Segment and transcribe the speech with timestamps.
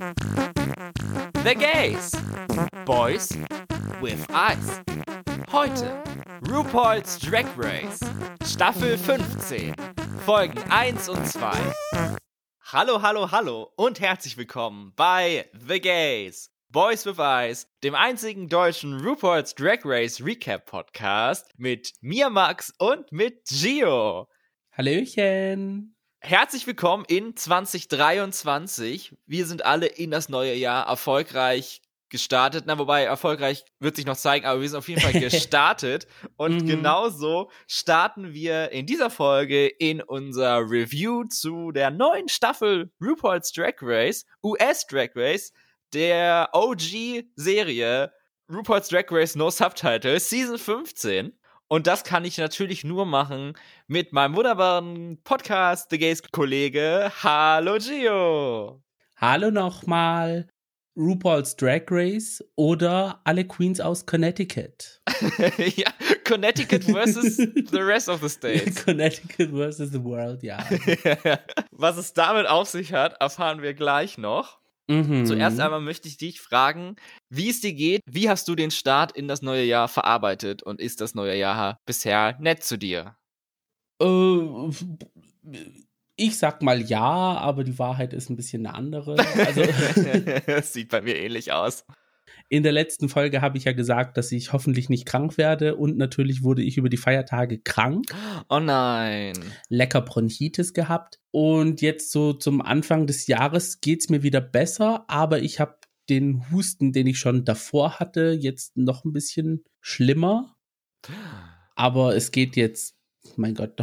[0.00, 2.12] The Gays.
[2.86, 3.28] Boys
[4.00, 4.80] with Eyes.
[5.52, 6.02] Heute
[6.48, 8.00] RuPaul's Drag Race.
[8.46, 9.74] Staffel 15.
[10.24, 11.52] Folgen 1 und 2.
[12.72, 16.50] Hallo, hallo, hallo und herzlich willkommen bei The Gays.
[16.70, 23.12] Boys with Eyes, dem einzigen deutschen RuPaul's Drag Race Recap Podcast mit mir, Max, und
[23.12, 24.28] mit Gio.
[24.72, 25.94] Hallöchen.
[26.22, 29.16] Herzlich willkommen in 2023.
[29.26, 32.64] Wir sind alle in das neue Jahr erfolgreich gestartet.
[32.66, 36.06] Na, wobei erfolgreich wird sich noch zeigen, aber wir sind auf jeden Fall gestartet.
[36.36, 36.66] Und Mhm.
[36.66, 43.76] genauso starten wir in dieser Folge in unser Review zu der neuen Staffel RuPaul's Drag
[43.80, 45.52] Race, US Drag Race,
[45.94, 48.12] der OG-Serie
[48.52, 51.32] RuPaul's Drag Race No Subtitles, Season 15.
[51.72, 53.52] Und das kann ich natürlich nur machen
[53.86, 57.12] mit meinem wunderbaren Podcast, The Gays-Kollege.
[57.22, 58.82] Hallo Gio!
[59.16, 60.48] Hallo nochmal.
[60.96, 65.00] RuPaul's Drag Race oder alle Queens aus Connecticut.
[65.76, 65.92] ja,
[66.26, 67.36] Connecticut versus
[67.70, 68.84] the rest of the states.
[68.84, 70.58] Connecticut versus the world, ja.
[71.70, 74.59] Was es damit auf sich hat, erfahren wir gleich noch.
[74.90, 75.24] Mhm.
[75.24, 76.96] Zuerst einmal möchte ich dich fragen,
[77.28, 78.02] wie es dir geht.
[78.06, 81.78] Wie hast du den Start in das neue Jahr verarbeitet und ist das neue Jahr
[81.86, 83.14] bisher nett zu dir?
[84.02, 84.70] Äh,
[86.16, 89.16] ich sag mal ja, aber die Wahrheit ist ein bisschen eine andere.
[89.46, 89.62] Also
[90.46, 91.84] das sieht bei mir ähnlich aus.
[92.50, 95.96] In der letzten Folge habe ich ja gesagt, dass ich hoffentlich nicht krank werde und
[95.96, 98.06] natürlich wurde ich über die Feiertage krank.
[98.48, 99.34] Oh nein.
[99.68, 101.20] lecker Bronchitis gehabt.
[101.30, 105.76] Und jetzt so zum Anfang des Jahres geht's mir wieder besser, aber ich habe
[106.08, 110.56] den Husten, den ich schon davor hatte, jetzt noch ein bisschen schlimmer.
[111.76, 112.96] Aber es geht jetzt,
[113.36, 113.80] mein Gott,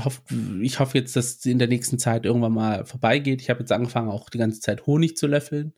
[0.61, 3.41] ich hoffe jetzt, dass es in der nächsten Zeit irgendwann mal vorbeigeht.
[3.41, 5.73] Ich habe jetzt angefangen, auch die ganze Zeit Honig zu löffeln.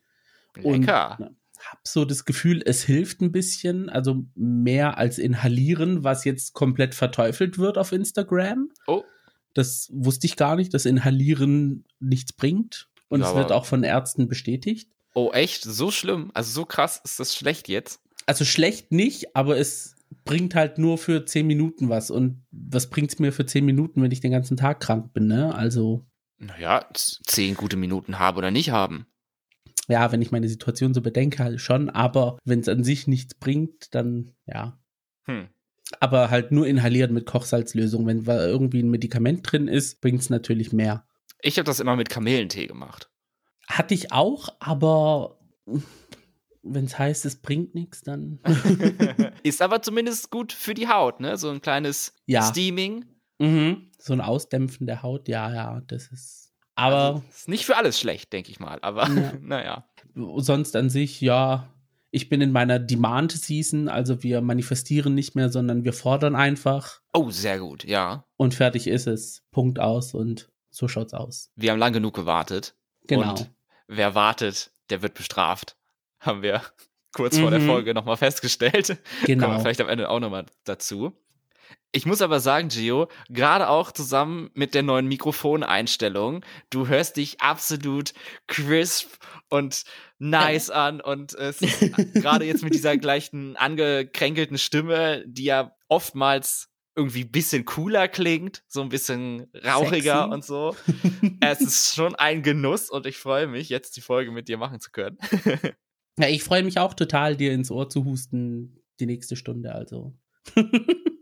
[0.64, 1.36] Und Lecker.
[1.60, 6.96] Habe so das Gefühl, es hilft ein bisschen, also mehr als inhalieren, was jetzt komplett
[6.96, 8.70] verteufelt wird auf Instagram.
[8.88, 9.04] Oh.
[9.54, 12.88] Das wusste ich gar nicht, dass Inhalieren nichts bringt.
[13.10, 14.90] Und Ja, es wird auch von Ärzten bestätigt.
[15.16, 15.64] Oh, echt?
[15.64, 16.32] So schlimm?
[16.34, 18.00] Also so krass ist das schlecht jetzt?
[18.26, 22.12] Also schlecht nicht, aber es bringt halt nur für 10 Minuten was.
[22.12, 25.54] Und was bringt's mir für 10 Minuten, wenn ich den ganzen Tag krank bin, ne?
[25.56, 26.06] Also,
[26.38, 29.08] Naja, zehn gute Minuten haben oder nicht haben.
[29.90, 31.90] Ja, wenn ich meine Situation so bedenke, halt schon.
[31.90, 34.80] Aber wenn es an sich nichts bringt, dann, ja,
[35.26, 35.48] Hm.
[36.00, 38.06] aber halt nur inhaliert mit Kochsalzlösung.
[38.08, 41.06] Wenn irgendwie ein Medikament drin ist, bringt es natürlich mehr.
[41.42, 43.10] Ich habe das immer mit Kamelentee gemacht.
[43.68, 45.40] Hatte ich auch, aber
[46.64, 48.40] wenn es heißt, es bringt nichts, dann.
[49.44, 51.38] ist aber zumindest gut für die Haut, ne?
[51.38, 52.44] So ein kleines Ja.
[52.44, 53.06] Steaming.
[53.40, 53.90] mhm.
[54.02, 56.49] So ein Ausdämpfen der Haut, ja, ja, das ist.
[56.80, 58.80] Aber Also, ist nicht für alles schlecht, denke ich mal.
[58.82, 59.34] Aber Ja.
[59.42, 59.86] naja.
[60.38, 61.68] sonst an sich, ja,
[62.12, 67.30] ich bin in meiner Demand-Season, also wir manifestieren nicht mehr, sondern wir fordern einfach Oh,
[67.30, 68.26] sehr gut, ja.
[68.38, 69.44] und fertig ist es.
[69.52, 71.52] Punkt aus und so schaut's aus.
[71.56, 72.76] Wir haben lang genug gewartet.
[73.08, 73.32] Genau.
[73.32, 73.50] Und
[73.88, 75.78] wer wartet, der wird bestraft.
[76.20, 76.62] Haben wir
[77.14, 77.68] kurz vor der Mhm.
[77.68, 78.88] Folge nochmal festgestellt.
[78.88, 79.60] Kommen wir genau.
[79.60, 81.14] vielleicht am Ende auch nochmal dazu.
[81.92, 87.42] Ich muss aber sagen, Gio, gerade auch zusammen mit der neuen Mikrofoneinstellung, du hörst dich
[87.42, 88.14] absolut
[88.48, 89.10] crisp
[89.50, 89.84] und
[90.20, 91.36] nice an und
[92.14, 98.64] gerade jetzt mit dieser gleichen angekränkelten Stimme, die ja oftmals irgendwie ein bisschen cooler klingt,
[98.68, 100.34] so ein bisschen rauchiger Sexy.
[100.34, 100.76] und so.
[101.40, 104.80] es ist schon ein Genuss und ich freue mich, jetzt die Folge mit dir machen
[104.80, 105.18] zu können.
[106.20, 110.14] Ja, ich freue mich auch total, dir ins Ohr zu husten die nächste Stunde, also.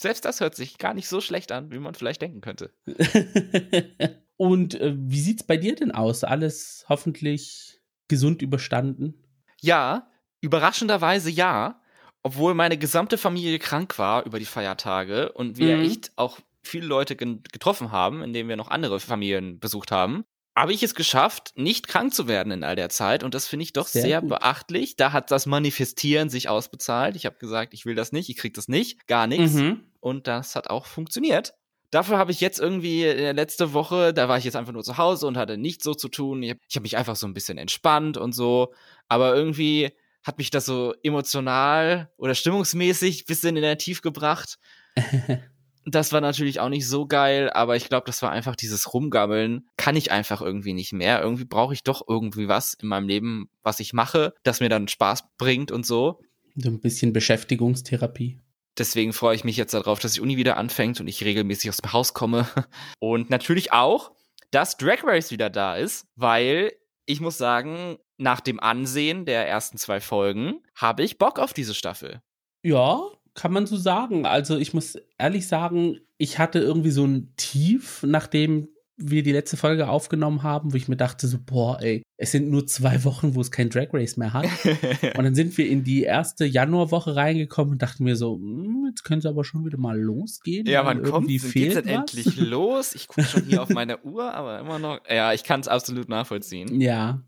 [0.00, 2.72] Selbst das hört sich gar nicht so schlecht an, wie man vielleicht denken könnte.
[4.36, 6.22] Und äh, wie sieht's bei dir denn aus?
[6.24, 9.14] Alles hoffentlich gesund überstanden?
[9.60, 10.08] Ja,
[10.40, 11.80] überraschenderweise ja.
[12.22, 15.84] Obwohl meine gesamte Familie krank war über die Feiertage und wir Mhm.
[15.84, 20.24] echt auch viele Leute getroffen haben, indem wir noch andere Familien besucht haben,
[20.56, 23.22] habe ich es geschafft, nicht krank zu werden in all der Zeit.
[23.22, 24.96] Und das finde ich doch Sehr sehr, beachtlich.
[24.96, 27.14] Da hat das Manifestieren sich ausbezahlt.
[27.16, 29.54] Ich habe gesagt, ich will das nicht, ich krieg das nicht, gar nichts.
[29.54, 29.84] Mhm.
[30.00, 31.54] Und das hat auch funktioniert.
[31.90, 34.98] Dafür habe ich jetzt irgendwie äh, letzte Woche, da war ich jetzt einfach nur zu
[34.98, 36.42] Hause und hatte nichts so zu tun.
[36.42, 38.72] Ich habe hab mich einfach so ein bisschen entspannt und so.
[39.08, 39.90] Aber irgendwie
[40.22, 44.58] hat mich das so emotional oder stimmungsmäßig bisschen in der Tief gebracht.
[45.90, 49.66] Das war natürlich auch nicht so geil, aber ich glaube, das war einfach dieses Rumgammeln.
[49.78, 51.22] Kann ich einfach irgendwie nicht mehr.
[51.22, 54.88] Irgendwie brauche ich doch irgendwie was in meinem Leben, was ich mache, das mir dann
[54.88, 56.20] Spaß bringt und so.
[56.56, 58.38] So ein bisschen Beschäftigungstherapie.
[58.78, 61.78] Deswegen freue ich mich jetzt darauf, dass die Uni wieder anfängt und ich regelmäßig aus
[61.78, 62.46] dem Haus komme.
[63.00, 64.12] Und natürlich auch,
[64.50, 66.72] dass Drag Race wieder da ist, weil
[67.06, 71.74] ich muss sagen, nach dem Ansehen der ersten zwei Folgen habe ich Bock auf diese
[71.74, 72.22] Staffel.
[72.62, 73.00] Ja,
[73.34, 74.26] kann man so sagen.
[74.26, 78.68] Also ich muss ehrlich sagen, ich hatte irgendwie so ein Tief, nachdem
[79.00, 82.50] wir die letzte Folge aufgenommen haben, wo ich mir dachte so, boah, ey, es sind
[82.50, 84.46] nur zwei Wochen, wo es kein Drag Race mehr hat.
[85.16, 89.04] und dann sind wir in die erste Januarwoche reingekommen und dachten mir so, hm, jetzt
[89.04, 90.66] können sie aber schon wieder mal losgehen.
[90.66, 92.94] Ja, wann kommt geht's denn endlich los?
[92.96, 96.08] Ich gucke schon hier auf meine Uhr, aber immer noch, ja, ich kann es absolut
[96.08, 96.80] nachvollziehen.
[96.80, 97.22] Ja.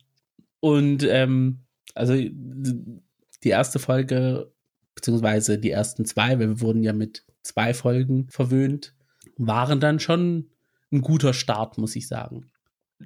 [0.59, 1.61] Und ähm,
[1.95, 4.53] also die erste Folge,
[4.97, 8.93] beziehungsweise die ersten zwei, weil wir wurden ja mit zwei Folgen verwöhnt,
[9.37, 10.51] waren dann schon
[10.93, 12.51] ein guter Start, muss ich sagen.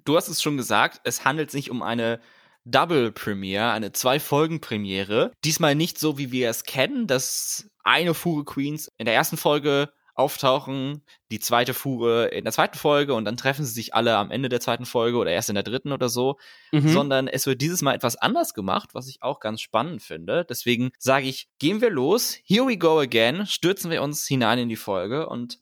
[0.04, 2.20] Du hast es schon gesagt, es handelt sich um eine
[2.64, 5.32] Double Premiere, eine Zwei-Folgen-Premiere.
[5.44, 9.92] Diesmal nicht so, wie wir es kennen, dass eine Fuhre Queens in der ersten Folge
[10.14, 14.30] auftauchen, die zweite Fuhre in der zweiten Folge und dann treffen sie sich alle am
[14.30, 16.38] Ende der zweiten Folge oder erst in der dritten oder so,
[16.72, 16.88] mhm.
[16.88, 20.46] sondern es wird dieses Mal etwas anders gemacht, was ich auch ganz spannend finde.
[20.48, 24.68] Deswegen sage ich, gehen wir los, here we go again, stürzen wir uns hinein in
[24.68, 25.58] die Folge und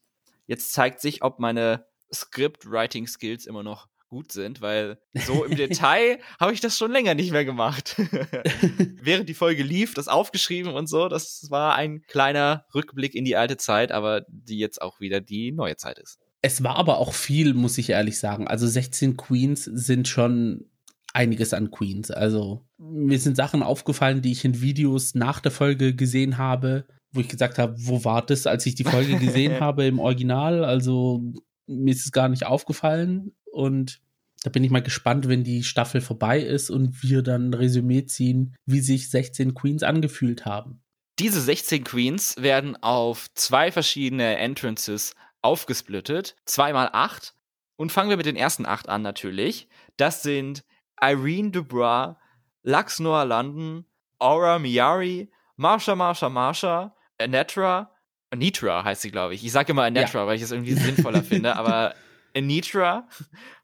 [0.47, 6.53] jetzt zeigt sich, ob meine Script-Writing-Skills immer noch gut sind, weil so im Detail habe
[6.53, 7.97] ich das schon länger nicht mehr gemacht.
[9.03, 13.37] Während die Folge lief, das aufgeschrieben und so, das war ein kleiner Rückblick in die
[13.37, 16.19] alte Zeit, aber die jetzt auch wieder die neue Zeit ist.
[16.43, 18.47] Es war aber auch viel, muss ich ehrlich sagen.
[18.49, 20.67] Also 16 Queens sind schon
[21.15, 22.11] einiges an Queens.
[22.11, 27.21] Also mir sind Sachen aufgefallen, die ich in Videos nach der Folge gesehen habe, wo
[27.21, 30.65] ich gesagt habe, wo war das, als ich die Folge gesehen habe im Original?
[30.65, 31.23] Also
[31.67, 34.01] mir ist es gar nicht aufgefallen und
[34.43, 38.07] da bin ich mal gespannt, wenn die Staffel vorbei ist und wir dann ein Resümee
[38.07, 40.83] ziehen, wie sich 16 Queens angefühlt haben.
[41.19, 47.35] Diese 16 Queens werden auf zwei verschiedene Entrances aufgesplittet, zweimal acht.
[47.77, 49.69] Und fangen wir mit den ersten acht an natürlich.
[49.97, 50.65] Das sind
[51.01, 52.17] Irene Dubois,
[52.63, 53.85] Lux Noah London,
[54.19, 57.92] Aura Miari, Marsha Marsha Marsha, Anetra,
[58.33, 59.45] Anitra heißt sie, glaube ich.
[59.45, 60.27] Ich sage immer Anitra, ja.
[60.27, 61.95] weil ich es irgendwie sinnvoller finde, aber
[62.35, 63.07] Anitra,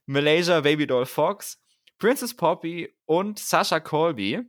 [0.06, 1.58] Malaysia Babydoll Fox,
[1.98, 4.40] Princess Poppy und Sasha Colby.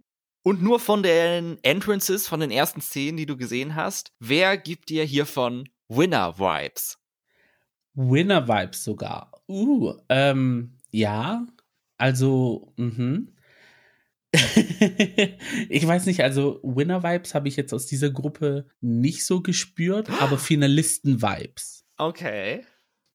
[0.42, 4.90] Und nur von den Entrances, von den ersten Szenen, die du gesehen hast, wer gibt
[4.90, 6.98] dir hiervon Winner-Vibes?
[7.94, 9.32] Winner-Vibes sogar.
[9.48, 11.46] Uh, ähm, ja.
[11.98, 13.36] Also, mhm.
[15.70, 20.38] ich weiß nicht, also Winner-Vibes habe ich jetzt aus dieser Gruppe nicht so gespürt, aber
[20.38, 21.86] Finalisten-Vibes.
[21.98, 22.64] Okay.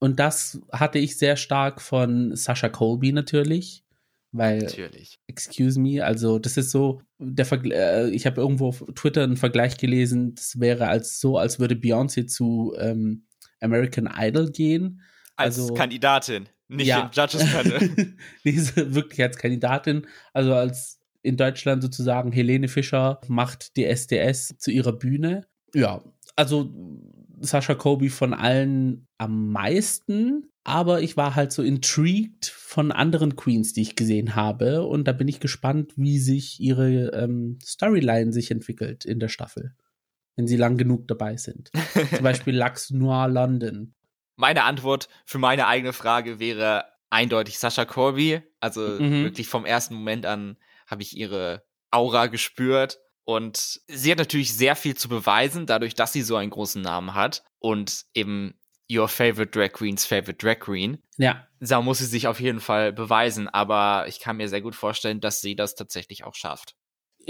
[0.00, 3.84] Und das hatte ich sehr stark von Sascha Colby natürlich.
[4.32, 5.20] Weil, natürlich.
[5.28, 9.36] excuse me, also das ist so, der Vergl äh, ich habe irgendwo auf Twitter einen
[9.36, 13.28] Vergleich gelesen, das wäre als so, als würde Beyoncé zu ähm,
[13.60, 15.02] American Idol gehen.
[15.36, 17.04] Als also, Kandidatin, nicht ja.
[17.04, 18.16] in Judges Panel.
[18.94, 24.92] wirklich als Kandidatin, also als in Deutschland sozusagen Helene Fischer macht die SDS zu ihrer
[24.92, 25.46] Bühne.
[25.74, 26.02] Ja,
[26.36, 26.70] also
[27.40, 33.72] Sascha Kobe von allen am meisten, aber ich war halt so intrigued von anderen Queens,
[33.72, 38.50] die ich gesehen habe und da bin ich gespannt, wie sich ihre ähm, Storyline sich
[38.50, 39.74] entwickelt in der Staffel,
[40.36, 41.70] wenn sie lang genug dabei sind.
[42.14, 43.94] Zum Beispiel Lux Noir London.
[44.36, 49.24] Meine Antwort für meine eigene Frage wäre eindeutig Sascha Corby, also mhm.
[49.24, 52.98] wirklich vom ersten Moment an habe ich ihre Aura gespürt.
[53.24, 57.14] Und sie hat natürlich sehr viel zu beweisen, dadurch, dass sie so einen großen Namen
[57.14, 58.54] hat und eben
[58.90, 60.98] Your Favorite Drag Queen's Favorite Drag Queen.
[61.16, 61.48] Ja.
[61.60, 65.20] Da muss sie sich auf jeden Fall beweisen, aber ich kann mir sehr gut vorstellen,
[65.20, 66.76] dass sie das tatsächlich auch schafft.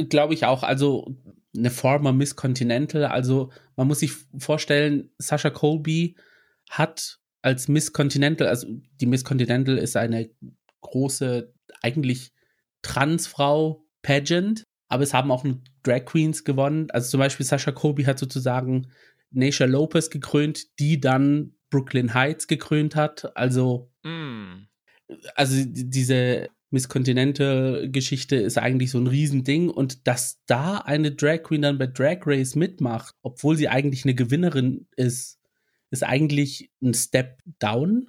[0.09, 0.65] Glaube ich auch.
[0.65, 1.17] Also
[1.57, 3.05] eine former Miss Continental.
[3.05, 6.17] Also man muss sich vorstellen, Sasha Colby
[6.69, 8.67] hat als Miss Continental, also
[9.01, 10.31] die Miss Continental ist eine
[10.81, 12.33] große, eigentlich
[12.85, 15.45] Transfrau Pageant, aber es haben auch
[15.83, 16.91] Drag Queens gewonnen.
[16.91, 18.93] Also zum Beispiel Sasha Kobe hat sozusagen
[19.31, 23.37] Nasha Lopez gekrönt, die dann Brooklyn Heights gekrönt hat.
[23.37, 24.67] Also, mm.
[25.35, 31.43] also diese Miss Continental Geschichte ist eigentlich so ein Riesending und dass da eine Drag
[31.45, 35.39] Queen dann bei Drag Race mitmacht, obwohl sie eigentlich eine Gewinnerin ist,
[35.91, 38.07] ist eigentlich ein Step down.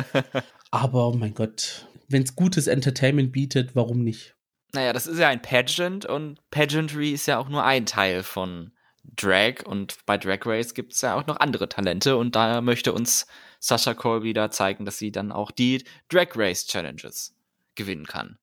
[0.70, 4.34] Aber mein Gott, wenn es gutes Entertainment bietet, warum nicht?
[4.72, 8.72] Naja, das ist ja ein Pageant und Pageantry ist ja auch nur ein Teil von
[9.16, 12.92] Drag und bei Drag Race gibt es ja auch noch andere Talente und da möchte
[12.92, 13.26] uns
[13.60, 17.34] Sasha Colby da zeigen, dass sie dann auch die Drag Race Challenges
[17.74, 18.38] gewinnen kann.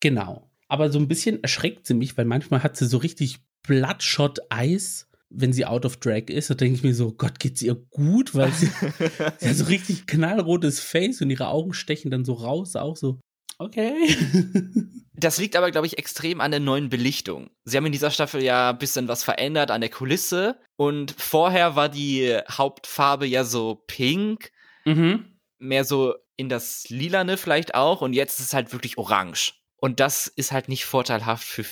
[0.00, 0.50] Genau.
[0.66, 5.07] Aber so ein bisschen erschreckt sie mich, weil manchmal hat sie so richtig Bloodshot Eis,
[5.30, 6.50] wenn sie out of drag ist.
[6.50, 8.34] Da denke ich mir so, Gott, geht's ihr gut?
[8.34, 8.66] Weil sie,
[9.38, 13.20] sie hat so richtig knallrotes Face und ihre Augen stechen dann so raus, auch so.
[13.58, 14.16] Okay.
[15.20, 17.50] Das liegt aber, glaube ich, extrem an der neuen Belichtung.
[17.64, 20.60] Sie haben in dieser Staffel ja ein bisschen was verändert an der Kulisse.
[20.76, 24.52] Und vorher war die Hauptfarbe ja so pink.
[24.84, 25.24] Mhm.
[25.58, 28.00] Mehr so in das Lilane vielleicht auch.
[28.00, 29.54] Und jetzt ist es halt wirklich orange.
[29.80, 31.64] Und das ist halt nicht vorteilhaft für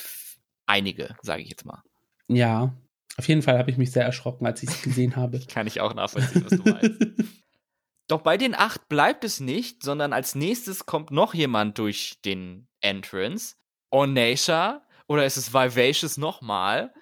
[0.67, 1.85] einige, sage ich jetzt mal.
[2.27, 2.75] Ja,
[3.19, 5.41] auf jeden Fall habe ich mich sehr erschrocken, als ich es gesehen habe.
[5.49, 7.01] Kann ich auch nachvollziehen, was du meinst.
[8.09, 12.69] Doch bei den acht bleibt es nicht, sondern als nächstes kommt noch jemand durch den
[12.81, 13.57] Entrance.
[13.91, 16.93] Onesha, oder ist es Vivacious nochmal?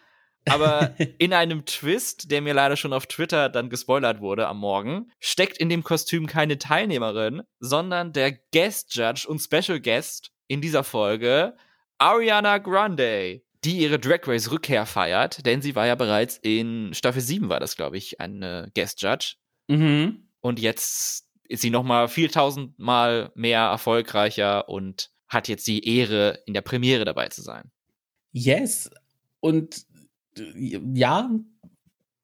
[0.46, 5.10] Aber in einem Twist, der mir leider schon auf Twitter dann gespoilert wurde am Morgen,
[5.20, 10.84] steckt in dem Kostüm keine Teilnehmerin, sondern der Guest Judge und Special Guest in dieser
[10.84, 11.56] Folge,
[11.98, 17.20] Ariana Grande, die ihre Drag Race Rückkehr feiert, denn sie war ja bereits in Staffel
[17.20, 19.36] 7 war das, glaube ich, eine Guest Judge.
[19.68, 20.28] Mhm.
[20.40, 26.54] Und jetzt ist sie noch mal vieltausendmal mehr erfolgreicher und hat jetzt die Ehre, in
[26.54, 27.70] der Premiere dabei zu sein.
[28.32, 28.90] Yes.
[29.40, 29.86] Und
[30.36, 31.30] ja,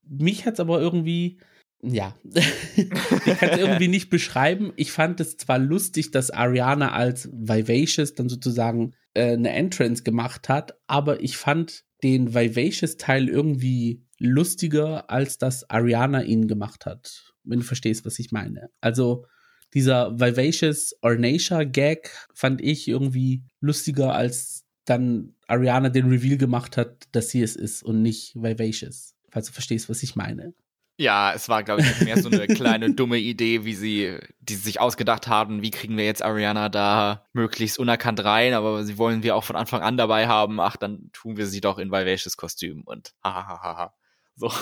[0.06, 1.38] mich hat's aber irgendwie,
[1.82, 4.72] ja, ich kann es irgendwie nicht beschreiben.
[4.76, 10.48] Ich fand es zwar lustig, dass Ariana als Vivacious dann sozusagen äh, eine Entrance gemacht
[10.48, 17.60] hat, aber ich fand den Vivacious-Teil irgendwie lustiger, als dass Ariana ihn gemacht hat wenn
[17.60, 18.70] du verstehst, was ich meine.
[18.80, 19.26] Also
[19.74, 27.04] dieser Vivacious Ornacia Gag fand ich irgendwie lustiger, als dann Ariana den Reveal gemacht hat,
[27.12, 29.14] dass sie es ist und nicht Vivacious.
[29.30, 30.54] Falls du verstehst, was ich meine.
[31.00, 34.62] Ja, es war, glaube ich, mehr so eine kleine dumme Idee, wie sie, die sie
[34.62, 39.22] sich ausgedacht haben, wie kriegen wir jetzt Ariana da möglichst unerkannt rein, aber sie wollen
[39.22, 42.36] wir auch von Anfang an dabei haben, ach, dann tun wir sie doch in Vivacious
[42.36, 43.94] Kostüm und hahaha.
[44.36, 44.52] So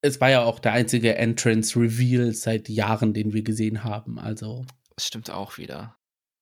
[0.00, 4.18] es war ja auch der einzige Entrance-Reveal seit Jahren, den wir gesehen haben.
[4.18, 4.64] Also.
[4.94, 5.96] Das stimmt auch wieder.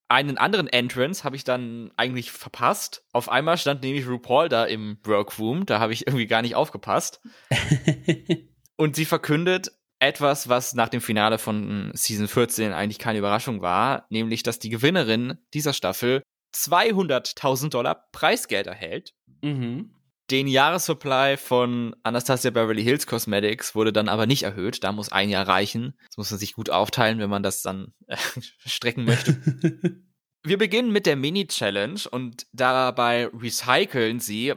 [0.09, 3.05] Einen anderen Entrance habe ich dann eigentlich verpasst.
[3.13, 5.67] Auf einmal stand nämlich RuPaul da im Workroom.
[5.67, 7.21] Da habe ich irgendwie gar nicht aufgepasst.
[8.77, 14.07] Und sie verkündet etwas, was nach dem Finale von Season 14 eigentlich keine Überraschung war,
[14.11, 16.23] nämlich, dass die Gewinnerin dieser Staffel
[16.55, 19.15] 200.000 Dollar Preisgeld erhält.
[19.43, 19.93] Mhm.
[20.31, 24.83] Den Jahressupply von Anastasia Beverly Hills Cosmetics wurde dann aber nicht erhöht.
[24.83, 25.95] Da muss ein Jahr reichen.
[26.09, 28.17] Das muss man sich gut aufteilen, wenn man das dann äh,
[28.67, 29.37] strecken möchte.
[30.43, 34.55] Wir beginnen mit der Mini-Challenge und dabei recyceln sie,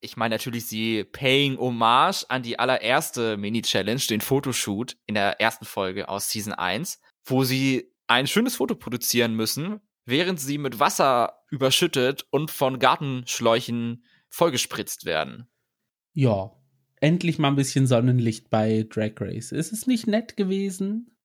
[0.00, 5.64] ich meine natürlich sie paying Hommage an die allererste Mini-Challenge, den Fotoshoot in der ersten
[5.64, 11.44] Folge aus Season 1, wo sie ein schönes Foto produzieren müssen, während sie mit Wasser
[11.50, 15.48] überschüttet und von Gartenschläuchen vollgespritzt werden.
[16.12, 16.52] Ja,
[16.96, 19.52] endlich mal ein bisschen Sonnenlicht bei Drag Race.
[19.52, 21.16] Ist es nicht nett gewesen,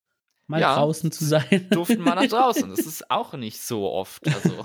[0.47, 1.67] mal ja, draußen zu sein?
[1.71, 2.69] Durften mal nach draußen.
[2.69, 4.27] Das ist auch nicht so oft.
[4.27, 4.63] Also.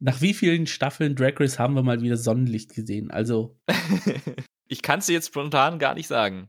[0.00, 3.10] Nach wie vielen Staffeln Drag Race haben wir mal wieder Sonnenlicht gesehen?
[3.10, 3.58] Also.
[4.66, 6.48] ich kann es dir jetzt spontan gar nicht sagen,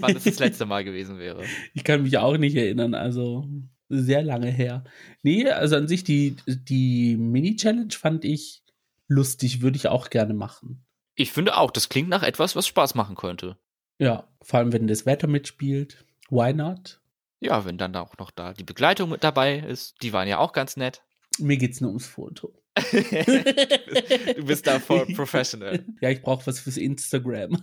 [0.00, 1.44] wann es das letzte Mal gewesen wäre.
[1.74, 3.46] Ich kann mich auch nicht erinnern, also
[3.88, 4.84] sehr lange her.
[5.22, 8.62] Nee, also an sich die, die Mini-Challenge fand ich
[9.06, 10.84] lustig, würde ich auch gerne machen.
[11.14, 13.58] Ich finde auch, das klingt nach etwas, was Spaß machen könnte.
[13.98, 16.04] Ja, vor allem wenn das Wetter mitspielt.
[16.30, 17.00] Why not?
[17.40, 20.02] Ja, wenn dann auch noch da die Begleitung mit dabei ist.
[20.02, 21.02] Die waren ja auch ganz nett.
[21.38, 22.61] Mir geht's nur ums Foto.
[22.92, 25.84] du bist da voll professional.
[26.00, 27.60] Ja, ich brauche was fürs Instagram.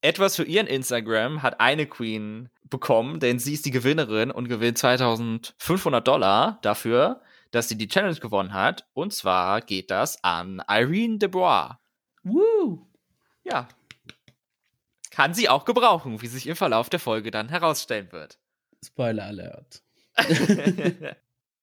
[0.00, 4.78] Etwas für ihren Instagram hat eine Queen bekommen, denn sie ist die Gewinnerin und gewinnt
[4.78, 8.86] 2500 Dollar dafür, dass sie die Challenge gewonnen hat.
[8.92, 11.78] Und zwar geht das an Irene Debois.
[12.22, 12.86] Woo!
[13.44, 13.68] Ja.
[15.10, 18.38] Kann sie auch gebrauchen, wie sich im Verlauf der Folge dann herausstellen wird.
[18.84, 19.82] Spoiler Alert.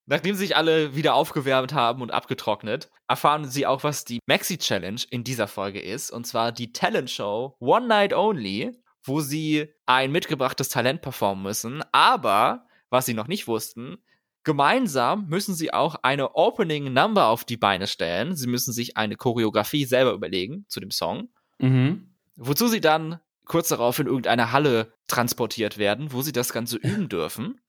[0.08, 5.02] Nachdem sich alle wieder aufgewärmt haben und abgetrocknet, erfahren sie auch, was die Maxi Challenge
[5.10, 6.12] in dieser Folge ist.
[6.12, 8.72] Und zwar die Talent Show One Night Only,
[9.04, 11.84] wo sie ein mitgebrachtes Talent performen müssen.
[11.92, 13.98] Aber, was sie noch nicht wussten,
[14.46, 18.36] Gemeinsam müssen sie auch eine Opening Number auf die Beine stellen.
[18.36, 21.30] Sie müssen sich eine Choreografie selber überlegen zu dem Song.
[21.58, 22.14] Mhm.
[22.36, 27.10] Wozu sie dann kurz darauf in irgendeine Halle transportiert werden, wo sie das Ganze üben
[27.10, 27.60] dürfen.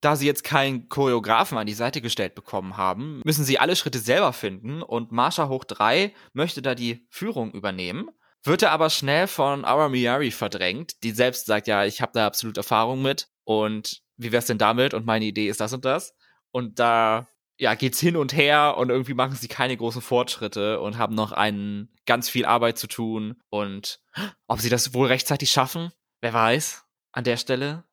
[0.00, 3.98] Da sie jetzt keinen Choreografen an die Seite gestellt bekommen haben, müssen sie alle Schritte
[3.98, 8.08] selber finden und Marsha hoch 3 möchte da die Führung übernehmen.
[8.42, 12.26] Wird er aber schnell von Aura Miyari verdrängt, die selbst sagt, ja, ich habe da
[12.26, 14.94] absolut Erfahrung mit und wie wär's denn damit?
[14.94, 16.14] Und meine Idee ist das und das.
[16.50, 17.28] Und da
[17.60, 21.32] ja, geht's hin und her und irgendwie machen sie keine großen Fortschritte und haben noch
[21.32, 23.36] einen ganz viel Arbeit zu tun.
[23.50, 24.00] Und
[24.46, 25.92] ob sie das wohl rechtzeitig schaffen,
[26.22, 27.84] wer weiß, an der Stelle.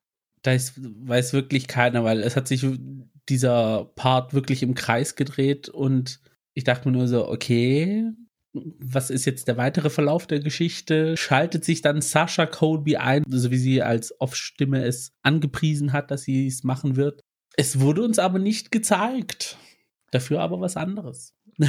[0.42, 2.66] Da ist, weiß wirklich keiner, weil es hat sich
[3.30, 6.22] dieser Part wirklich im Kreis gedreht und
[6.54, 8.12] ich dachte mir nur so, okay,
[8.54, 11.16] was ist jetzt der weitere Verlauf der Geschichte?
[11.18, 16.24] Schaltet sich dann Sasha Colby ein, so wie sie als Off-Stimme es angepriesen hat, dass
[16.24, 17.22] sie es machen wird.
[17.56, 19.58] Es wurde uns aber nicht gezeigt.
[20.12, 21.36] Dafür aber was anderes.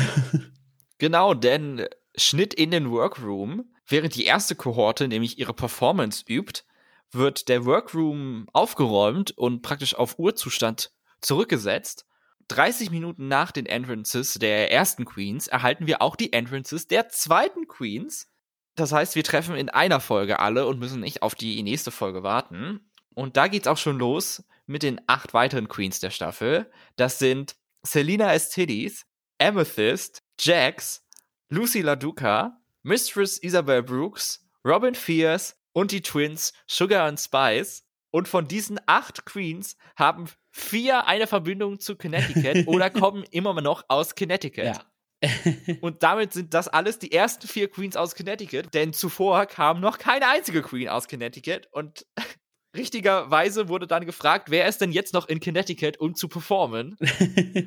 [0.98, 6.62] genau, denn Schnitt in den Workroom, während die erste Kohorte nämlich ihre Performance übt,
[7.12, 12.06] wird der Workroom aufgeräumt und praktisch auf Urzustand zurückgesetzt.
[12.48, 17.68] 30 Minuten nach den Entrances der ersten Queens erhalten wir auch die Entrances der zweiten
[17.68, 18.28] Queens.
[18.74, 22.22] Das heißt, wir treffen in einer Folge alle und müssen nicht auf die nächste Folge
[22.22, 22.88] warten.
[23.14, 26.70] Und da geht's auch schon los mit den acht weiteren Queens der Staffel.
[26.96, 29.04] Das sind Selina Estidis,
[29.38, 31.04] Amethyst, Jax,
[31.48, 37.84] Lucy LaDuca, Mistress Isabel Brooks, Robin Fierce und die Twins Sugar und Spice.
[38.10, 43.84] Und von diesen acht Queens haben vier eine Verbindung zu Connecticut oder kommen immer noch
[43.88, 44.64] aus Connecticut.
[44.64, 44.84] Ja.
[45.80, 49.98] und damit sind das alles die ersten vier Queens aus Connecticut, denn zuvor kam noch
[49.98, 52.06] keine einzige Queen aus Connecticut und
[52.76, 56.96] richtigerweise wurde dann gefragt, wer ist denn jetzt noch in Connecticut, um zu performen?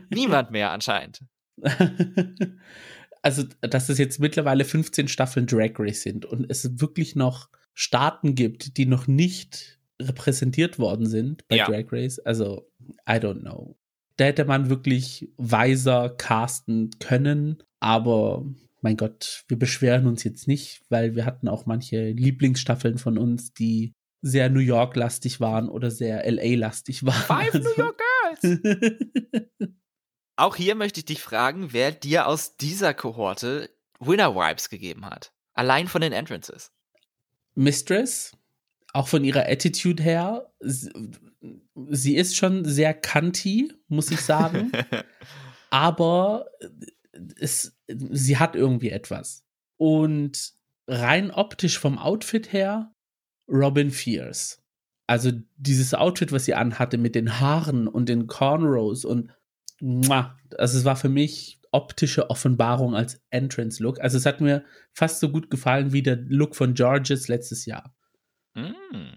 [0.10, 1.22] Niemand mehr anscheinend.
[3.22, 8.36] Also, dass es jetzt mittlerweile 15 Staffeln Drag Race sind und es wirklich noch Staaten
[8.36, 11.66] gibt, die noch nicht repräsentiert worden sind bei ja.
[11.66, 12.20] Drag Race.
[12.20, 12.70] Also,
[13.08, 13.78] I don't know.
[14.18, 18.46] Da hätte man wirklich weiser casten können, aber
[18.82, 23.54] mein Gott, wir beschweren uns jetzt nicht, weil wir hatten auch manche Lieblingsstaffeln von uns,
[23.54, 27.22] die sehr New York-lastig waren oder sehr LA-lastig waren.
[27.22, 27.70] Five also.
[27.70, 28.02] New York
[28.42, 29.40] Girls!
[30.36, 35.34] auch hier möchte ich dich fragen, wer dir aus dieser Kohorte Winner-Vibes gegeben hat.
[35.54, 36.72] Allein von den Entrances.
[37.56, 38.38] Mistress,
[38.94, 44.72] auch von ihrer Attitude her, sie ist schon sehr kanty, muss ich sagen.
[45.70, 46.46] aber
[47.40, 49.46] es, sie hat irgendwie etwas.
[49.78, 50.54] Und
[50.88, 52.94] rein optisch vom Outfit her,
[53.48, 54.62] Robin Fierce.
[55.08, 59.32] Also dieses Outfit, was sie anhatte mit den Haaren und den Cornrows und
[60.58, 64.00] also es war für mich optische Offenbarung als Entrance-Look.
[64.00, 67.96] Also es hat mir fast so gut gefallen wie der Look von Georges letztes Jahr.
[68.54, 69.14] Mm.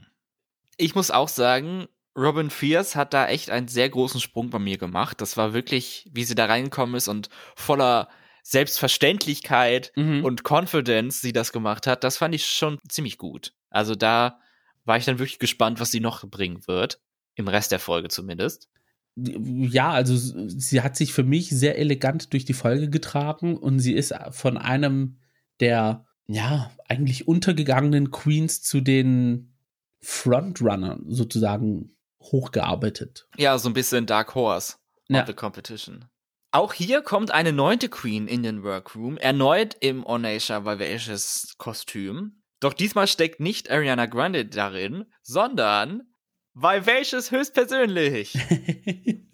[0.77, 1.87] Ich muss auch sagen,
[2.17, 5.21] Robin Fierce hat da echt einen sehr großen Sprung bei mir gemacht.
[5.21, 8.09] Das war wirklich, wie sie da reingekommen ist und voller
[8.43, 10.25] Selbstverständlichkeit mhm.
[10.25, 12.05] und Confidence sie das gemacht hat.
[12.05, 13.53] Das fand ich schon ziemlich gut.
[13.71, 14.41] Also da
[14.85, 17.01] war ich dann wirklich gespannt, was sie noch bringen wird.
[17.35, 18.69] Im Rest der Folge zumindest.
[19.17, 23.95] Ja, also sie hat sich für mich sehr elegant durch die Folge getragen und sie
[23.95, 25.19] ist von einem
[25.61, 29.55] der ja, eigentlich untergegangenen Queens zu den
[30.01, 33.29] Frontrunnern sozusagen hochgearbeitet.
[33.37, 34.77] Ja, so ein bisschen Dark Horse
[35.09, 35.21] ja.
[35.21, 36.07] of the Competition.
[36.51, 42.43] Auch hier kommt eine neunte Queen in den Workroom, erneut im Onesha Vivacious Kostüm.
[42.61, 46.14] Doch diesmal steckt nicht Ariana Grande darin, sondern
[46.55, 48.35] Vivacious höchstpersönlich.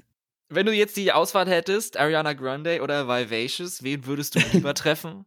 [0.48, 5.24] Wenn du jetzt die Auswahl hättest, Ariana Grande oder Vivacious, wen würdest du lieber treffen?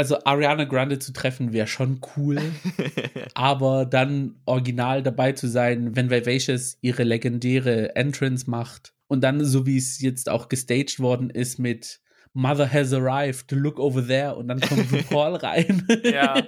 [0.00, 2.40] also Ariana Grande zu treffen wäre schon cool,
[3.34, 9.66] aber dann original dabei zu sein, wenn Vivacious ihre legendäre Entrance macht und dann so
[9.66, 12.00] wie es jetzt auch gestaged worden ist mit
[12.32, 15.86] Mother has arrived, look over there und dann kommt Paul rein.
[16.04, 16.40] ja.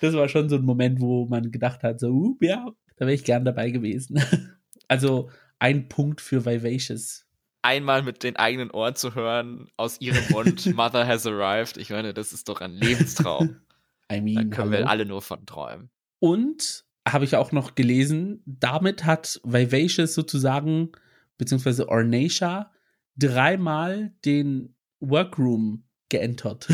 [0.00, 3.14] Das war schon so ein Moment, wo man gedacht hat, so, uh, ja, da wäre
[3.14, 4.20] ich gern dabei gewesen.
[4.88, 7.26] Also ein Punkt für Vivacious
[7.66, 11.76] einmal mit den eigenen Ohren zu hören, aus ihrem Mund, Mother has arrived.
[11.76, 13.56] Ich meine, das ist doch ein Lebenstraum.
[14.12, 14.84] I mean, da können hallo.
[14.84, 15.90] wir alle nur von träumen.
[16.20, 20.92] Und habe ich auch noch gelesen, damit hat Vivacious sozusagen,
[21.38, 22.70] beziehungsweise Ornacia,
[23.16, 26.68] dreimal den Workroom geentert.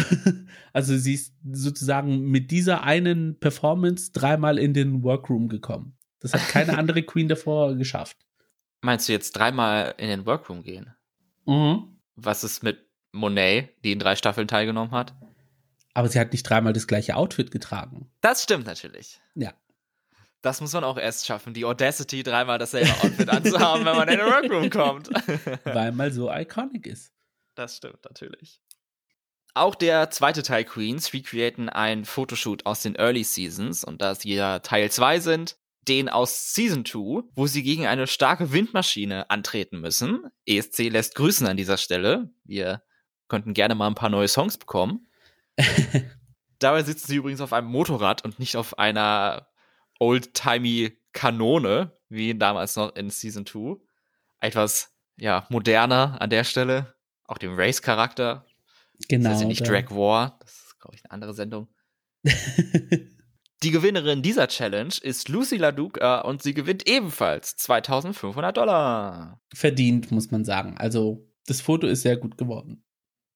[0.74, 5.96] also sie ist sozusagen mit dieser einen Performance dreimal in den Workroom gekommen.
[6.22, 8.16] Das hat keine andere Queen davor geschafft.
[8.80, 10.94] Meinst du jetzt dreimal in den Workroom gehen?
[11.46, 11.98] Mhm.
[12.16, 15.14] Was ist mit Monet, die in drei Staffeln teilgenommen hat?
[15.94, 18.10] Aber sie hat nicht dreimal das gleiche Outfit getragen.
[18.20, 19.20] Das stimmt natürlich.
[19.34, 19.52] Ja.
[20.40, 24.18] Das muss man auch erst schaffen, die Audacity dreimal dasselbe Outfit anzuhaben, wenn man in
[24.18, 25.08] den Workroom kommt.
[25.64, 27.12] Weil mal so iconic ist.
[27.54, 28.60] Das stimmt natürlich.
[29.54, 34.34] Auch der zweite Teil Queens recreaten ein Fotoshoot aus den Early Seasons und da sie
[34.34, 35.56] ja Teil 2 sind,
[35.88, 40.24] den aus Season 2, wo sie gegen eine starke Windmaschine antreten müssen.
[40.46, 42.30] ESC lässt grüßen an dieser Stelle.
[42.44, 42.82] Wir
[43.28, 45.08] könnten gerne mal ein paar neue Songs bekommen.
[46.58, 49.48] Dabei sitzen sie übrigens auf einem Motorrad und nicht auf einer
[49.98, 53.76] old-timey Kanone, wie damals noch in Season 2.
[54.40, 56.94] Etwas ja, moderner an der Stelle.
[57.24, 58.46] Auch dem Race-Charakter.
[59.08, 59.28] Genau.
[59.28, 60.38] Das ist ja nicht Drag War.
[60.40, 61.68] Das ist, glaube ich, eine andere Sendung.
[63.62, 69.40] Die Gewinnerin dieser Challenge ist Lucy LaDuca und sie gewinnt ebenfalls 2500 Dollar.
[69.54, 70.74] Verdient, muss man sagen.
[70.78, 72.84] Also, das Foto ist sehr gut geworden.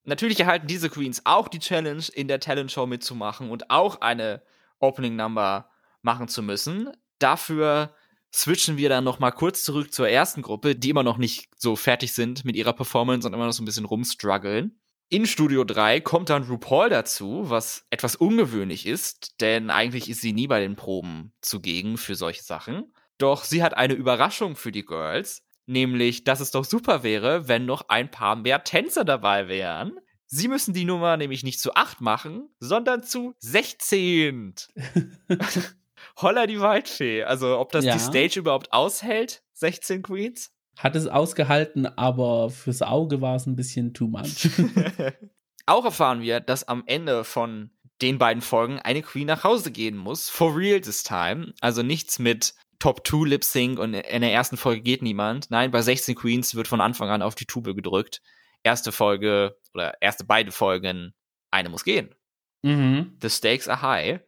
[0.02, 4.42] Natürlich erhalten diese Queens auch die Challenge, in der Talent Show mitzumachen und auch eine
[4.80, 5.70] Opening Number
[6.02, 6.90] machen zu müssen.
[7.20, 7.94] Dafür
[8.32, 11.76] switchen wir dann noch mal kurz zurück zur ersten Gruppe, die immer noch nicht so
[11.76, 14.78] fertig sind mit ihrer Performance und immer noch so ein bisschen rumstruggeln.
[15.08, 20.32] In Studio 3 kommt dann RuPaul dazu, was etwas ungewöhnlich ist, denn eigentlich ist sie
[20.32, 22.92] nie bei den Proben zugegen für solche Sachen.
[23.18, 27.66] Doch sie hat eine Überraschung für die Girls, nämlich, dass es doch super wäre, wenn
[27.66, 29.92] noch ein paar mehr Tänzer dabei wären.
[30.26, 34.54] Sie müssen die Nummer nämlich nicht zu 8 machen, sondern zu 16.
[36.20, 37.22] Holla die Waldfee.
[37.22, 37.92] Also, ob das Ja.
[37.94, 40.50] die Stage überhaupt aushält, 16 Queens?
[40.76, 44.48] Hat es ausgehalten, aber fürs Auge war es ein bisschen too much.
[45.66, 47.70] Auch erfahren wir, dass am Ende von
[48.02, 50.28] den beiden Folgen eine Queen nach Hause gehen muss.
[50.28, 51.54] For real this time.
[51.60, 55.50] Also nichts mit Top 2 Lip Sync und in der ersten Folge geht niemand.
[55.50, 58.20] Nein, bei 16 Queens wird von Anfang an auf die Tube gedrückt.
[58.62, 61.14] Erste Folge oder erste beide Folgen,
[61.50, 62.14] eine muss gehen.
[62.62, 63.16] mhm.
[63.22, 64.20] The stakes are high.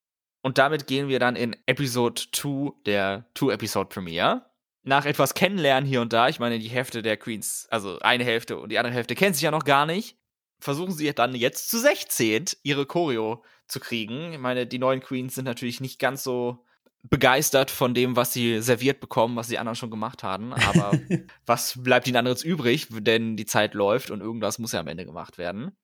[0.43, 4.48] Und damit gehen wir dann in Episode 2 der Two-Episode-Premiere.
[4.85, 8.59] Nach etwas Kennenlernen hier und da, ich meine, die Hälfte der Queens, also eine Hälfte
[8.59, 10.17] und die andere Hälfte kennt sich ja noch gar nicht,
[10.61, 14.33] versuchen sie dann jetzt zu 16 ihre Choreo zu kriegen.
[14.33, 16.65] Ich meine, die neuen Queens sind natürlich nicht ganz so
[17.03, 20.53] begeistert von dem, was sie serviert bekommen, was die anderen schon gemacht haben.
[20.53, 20.99] Aber
[21.47, 22.89] was bleibt ihnen anderes übrig?
[22.91, 25.77] Denn die Zeit läuft und irgendwas muss ja am Ende gemacht werden.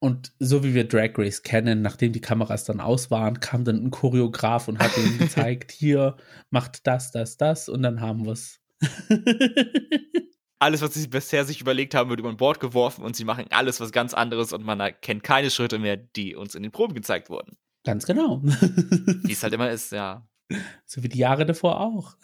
[0.00, 3.84] Und so wie wir Drag Race kennen, nachdem die Kameras dann aus waren, kam dann
[3.84, 6.16] ein Choreograf und hat ihnen gezeigt, hier,
[6.50, 8.60] macht das, das, das und dann haben wir's.
[10.60, 13.80] alles, was sie bisher sich überlegt haben, wird über Bord geworfen und sie machen alles
[13.80, 17.30] was ganz anderes und man erkennt keine Schritte mehr, die uns in den Proben gezeigt
[17.30, 17.56] wurden.
[17.84, 18.40] Ganz genau.
[18.42, 20.26] Wie es halt immer ist, ja.
[20.84, 22.16] so wie die Jahre davor auch.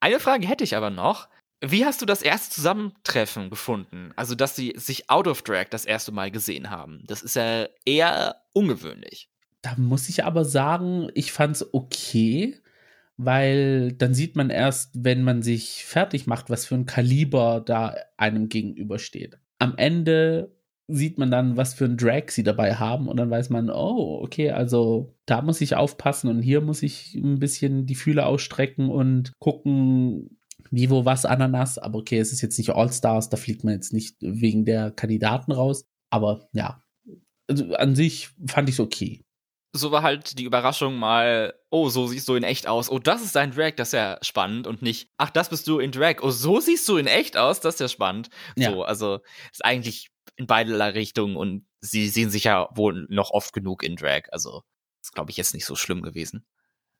[0.00, 1.28] Eine Frage hätte ich aber noch.
[1.60, 4.12] Wie hast du das erste Zusammentreffen gefunden?
[4.16, 7.02] Also, dass sie sich out of drag das erste Mal gesehen haben.
[7.06, 9.30] Das ist ja eher ungewöhnlich.
[9.62, 12.60] Da muss ich aber sagen, ich fand's okay,
[13.16, 17.94] weil dann sieht man erst, wenn man sich fertig macht, was für ein Kaliber da
[18.16, 19.38] einem gegenübersteht.
[19.58, 20.52] Am Ende
[20.86, 24.20] sieht man dann, was für ein Drag sie dabei haben und dann weiß man, oh,
[24.22, 28.90] okay, also da muss ich aufpassen und hier muss ich ein bisschen die Fühler ausstrecken
[28.90, 30.33] und gucken,
[30.70, 31.78] wie, wo, was, Ananas.
[31.78, 35.52] Aber okay, es ist jetzt nicht All-Stars, da fliegt man jetzt nicht wegen der Kandidaten
[35.52, 35.86] raus.
[36.10, 36.82] Aber ja,
[37.48, 39.24] also an sich fand ich es okay.
[39.76, 42.88] So war halt die Überraschung mal, oh, so siehst du in echt aus.
[42.88, 44.68] Oh, das ist dein Drag, das ist ja spannend.
[44.68, 46.22] Und nicht, ach, das bist du in Drag.
[46.22, 48.28] Oh, so siehst du in echt aus, das ist ja spannend.
[48.56, 48.70] Ja.
[48.70, 49.18] So, also
[49.50, 53.96] ist eigentlich in beide Richtungen und sie sehen sich ja wohl noch oft genug in
[53.96, 54.22] Drag.
[54.30, 54.62] Also
[55.02, 56.46] ist, glaube ich, jetzt nicht so schlimm gewesen.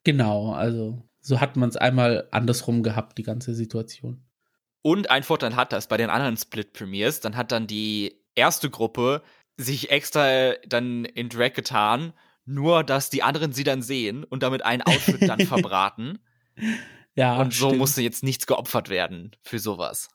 [0.03, 4.23] Genau, also so hat man es einmal andersrum gehabt, die ganze Situation.
[4.83, 9.23] Und ein Vorteil hat das bei den anderen Split-Premiers, dann hat dann die erste Gruppe
[9.57, 12.13] sich extra dann in Drag getan,
[12.45, 16.19] nur dass die anderen sie dann sehen und damit ein Outfit dann verbraten.
[17.15, 17.79] Ja, und so stimmt.
[17.79, 20.11] musste jetzt nichts geopfert werden für sowas.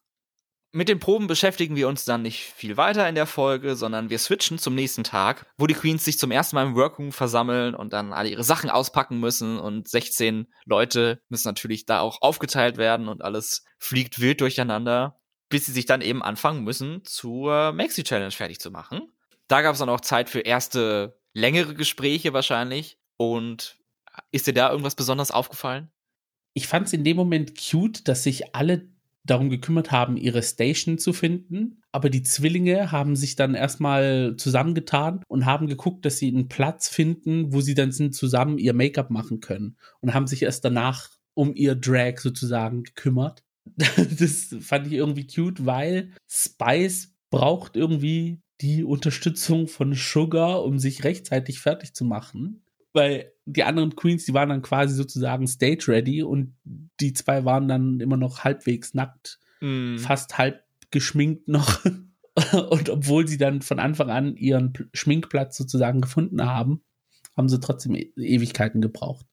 [0.71, 4.19] Mit den Proben beschäftigen wir uns dann nicht viel weiter in der Folge, sondern wir
[4.19, 7.91] switchen zum nächsten Tag, wo die Queens sich zum ersten Mal im Workroom versammeln und
[7.91, 13.07] dann alle ihre Sachen auspacken müssen und 16 Leute müssen natürlich da auch aufgeteilt werden
[13.07, 18.31] und alles fliegt wild durcheinander, bis sie sich dann eben anfangen müssen, zur Maxi Challenge
[18.31, 19.11] fertig zu machen.
[19.47, 23.79] Da gab es dann auch Zeit für erste längere Gespräche wahrscheinlich und
[24.29, 25.91] ist dir da irgendwas besonders aufgefallen?
[26.53, 28.87] Ich fand es in dem Moment cute, dass sich alle
[29.23, 31.81] darum gekümmert haben, ihre Station zu finden.
[31.91, 36.89] Aber die Zwillinge haben sich dann erstmal zusammengetan und haben geguckt, dass sie einen Platz
[36.89, 39.77] finden, wo sie dann zusammen ihr Make-up machen können.
[40.01, 43.43] Und haben sich erst danach um ihr Drag sozusagen gekümmert.
[44.19, 51.03] Das fand ich irgendwie cute, weil Spice braucht irgendwie die Unterstützung von Sugar, um sich
[51.03, 52.63] rechtzeitig fertig zu machen.
[52.93, 56.55] Weil die anderen Queens, die waren dann quasi sozusagen stage ready und
[56.99, 59.97] die zwei waren dann immer noch halbwegs nackt, Mm.
[59.97, 61.83] fast halb geschminkt noch.
[62.69, 66.81] Und obwohl sie dann von Anfang an ihren Schminkplatz sozusagen gefunden haben,
[67.35, 69.25] haben sie trotzdem e Ewigkeiten gebraucht.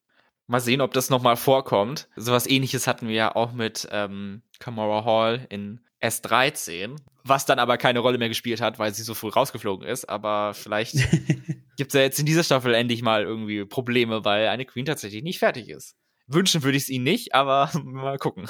[0.49, 2.09] Mal sehen, ob das nochmal vorkommt.
[2.17, 7.79] Sowas ähnliches hatten wir ja auch mit ähm, Kamara Hall in S13, was dann aber
[7.79, 10.09] keine Rolle mehr gespielt hat, weil sie so früh rausgeflogen ist.
[10.09, 10.95] Aber vielleicht
[11.77, 15.23] gibt es ja jetzt in dieser Staffel endlich mal irgendwie Probleme, weil eine Queen tatsächlich
[15.23, 15.97] nicht fertig ist.
[16.27, 18.49] Wünschen würde ich es ihnen nicht, aber mal gucken.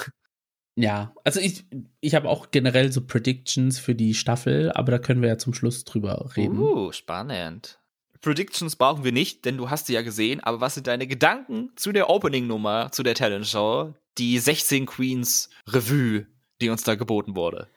[0.75, 1.65] Ja, also ich,
[2.01, 5.55] ich habe auch generell so Predictions für die Staffel, aber da können wir ja zum
[5.55, 6.59] Schluss drüber reden.
[6.59, 7.79] Uh, spannend.
[8.21, 11.71] Predictions brauchen wir nicht, denn du hast sie ja gesehen, aber was sind deine Gedanken
[11.75, 16.27] zu der Opening-Nummer, zu der Talent-Show, die 16 Queens Revue,
[16.61, 17.67] die uns da geboten wurde?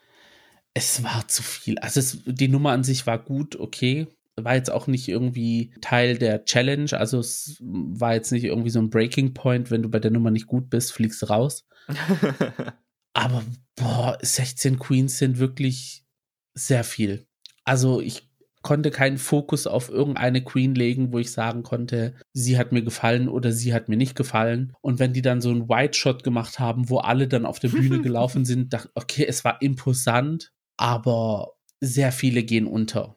[0.74, 1.78] Es war zu viel.
[1.78, 4.06] Also es, die Nummer an sich war gut, okay.
[4.36, 6.90] War jetzt auch nicht irgendwie Teil der Challenge.
[6.92, 9.70] Also es war jetzt nicht irgendwie so ein Breaking Point.
[9.70, 11.66] Wenn du bei der Nummer nicht gut bist, fliegst du raus.
[13.12, 13.42] Aber
[13.76, 16.06] boah, 16 Queens sind wirklich
[16.54, 17.26] sehr viel.
[17.64, 18.29] Also ich
[18.62, 23.28] konnte keinen Fokus auf irgendeine Queen legen, wo ich sagen konnte, sie hat mir gefallen
[23.28, 24.74] oder sie hat mir nicht gefallen.
[24.80, 27.68] Und wenn die dann so einen White Shot gemacht haben, wo alle dann auf der
[27.68, 33.16] Bühne gelaufen sind, dachte okay, es war imposant, aber sehr viele gehen unter.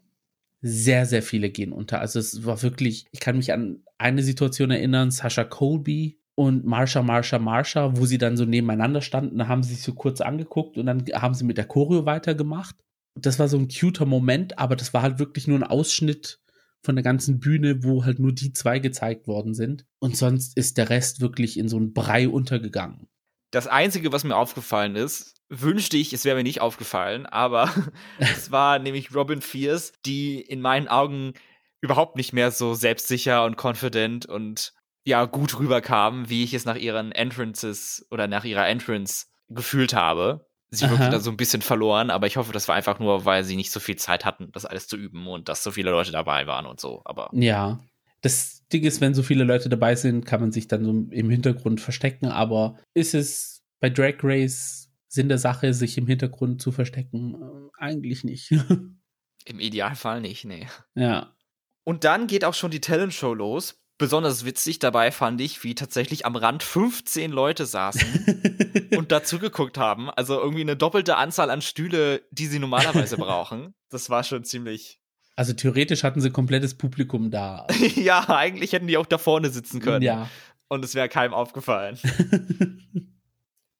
[0.62, 2.00] Sehr, sehr viele gehen unter.
[2.00, 7.02] Also es war wirklich, ich kann mich an eine Situation erinnern, Sasha Colby und Marsha,
[7.04, 10.78] Marsha, Marsha, wo sie dann so nebeneinander standen, da haben sie sich so kurz angeguckt
[10.78, 12.76] und dann haben sie mit der Choreo weitergemacht.
[13.16, 16.40] Das war so ein cuter Moment, aber das war halt wirklich nur ein Ausschnitt
[16.82, 19.86] von der ganzen Bühne, wo halt nur die zwei gezeigt worden sind.
[20.00, 23.08] Und sonst ist der Rest wirklich in so einen Brei untergegangen.
[23.52, 27.72] Das Einzige, was mir aufgefallen ist, wünschte ich, es wäre mir nicht aufgefallen, aber
[28.20, 31.34] es war nämlich Robin Fierce, die in meinen Augen
[31.80, 34.74] überhaupt nicht mehr so selbstsicher und confident und
[35.06, 40.48] ja gut rüberkam, wie ich es nach ihren Entrances oder nach ihrer Entrance gefühlt habe.
[40.76, 43.44] Sie wirkte da so ein bisschen verloren, aber ich hoffe, das war einfach nur, weil
[43.44, 46.12] sie nicht so viel Zeit hatten, das alles zu üben und dass so viele Leute
[46.12, 47.02] dabei waren und so.
[47.06, 47.80] Aber ja,
[48.22, 51.30] das Ding ist, wenn so viele Leute dabei sind, kann man sich dann so im
[51.30, 52.28] Hintergrund verstecken.
[52.28, 57.36] Aber ist es bei Drag Race Sinn der Sache, sich im Hintergrund zu verstecken?
[57.36, 58.52] Äh, eigentlich nicht.
[59.46, 60.68] Im Idealfall nicht, nee.
[60.96, 61.36] Ja.
[61.84, 66.26] Und dann geht auch schon die Talent-Show los besonders witzig dabei fand ich, wie tatsächlich
[66.26, 70.10] am Rand 15 Leute saßen und dazu geguckt haben.
[70.10, 73.74] Also irgendwie eine doppelte Anzahl an Stühle, die sie normalerweise brauchen.
[73.90, 75.00] Das war schon ziemlich.
[75.38, 77.66] Also theoretisch hatten sie komplettes Publikum da.
[77.96, 80.02] ja, eigentlich hätten die auch da vorne sitzen können.
[80.02, 80.30] Ja.
[80.68, 81.98] Und es wäre keinem aufgefallen.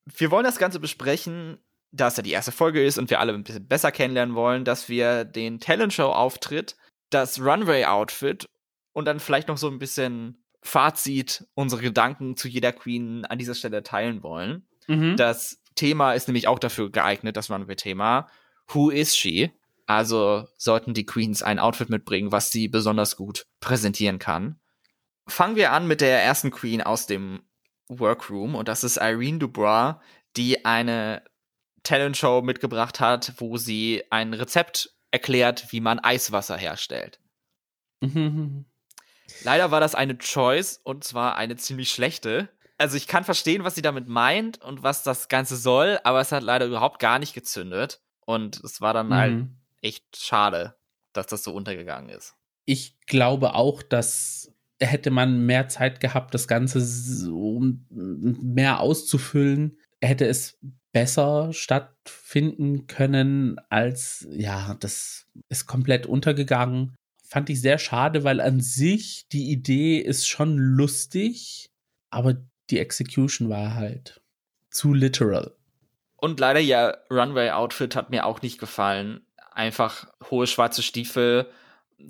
[0.06, 1.58] wir wollen das Ganze besprechen,
[1.92, 4.64] da es ja die erste Folge ist und wir alle ein bisschen besser kennenlernen wollen,
[4.64, 6.78] dass wir den Talent Show Auftritt,
[7.10, 8.48] das Runway Outfit
[8.94, 13.56] und dann vielleicht noch so ein bisschen Fazit, unsere Gedanken zu jeder Queen an dieser
[13.56, 14.66] Stelle teilen wollen.
[14.88, 15.18] Mhm.
[15.18, 18.28] Das Thema ist nämlich auch dafür geeignet, das Runway-Thema.
[18.70, 19.52] Who is she?
[19.86, 24.60] Also sollten die Queens ein Outfit mitbringen, was sie besonders gut präsentieren kann.
[25.28, 27.42] Fangen wir an mit der ersten Queen aus dem
[27.90, 30.00] Workroom und das ist Irene Dubois,
[30.38, 31.24] die eine
[31.84, 37.20] Talent-Show mitgebracht hat, wo sie ein Rezept erklärt, wie man Eiswasser herstellt.
[38.02, 38.66] Mhm.
[39.44, 42.50] Leider war das eine Choice und zwar eine ziemlich schlechte.
[42.78, 46.32] Also ich kann verstehen, was sie damit meint und was das Ganze soll, aber es
[46.32, 48.02] hat leider überhaupt gar nicht gezündet.
[48.26, 49.40] Und es war dann halt mhm.
[49.40, 49.50] halt
[49.82, 50.76] echt schade,
[51.12, 52.36] dass das so untergegangen ist.
[52.66, 60.26] Ich glaube auch, dass hätte man mehr Zeit gehabt, das Ganze so mehr auszufüllen, hätte
[60.26, 60.60] es
[60.92, 66.96] besser stattfinden können, als ja, das ist komplett untergegangen
[67.34, 71.72] fand ich sehr schade, weil an sich die Idee ist schon lustig,
[72.12, 72.36] aber
[72.70, 74.22] die Execution war halt
[74.70, 75.56] zu literal.
[76.16, 79.26] Und leider ja, Runway-Outfit hat mir auch nicht gefallen.
[79.52, 81.50] Einfach hohe schwarze Stiefel,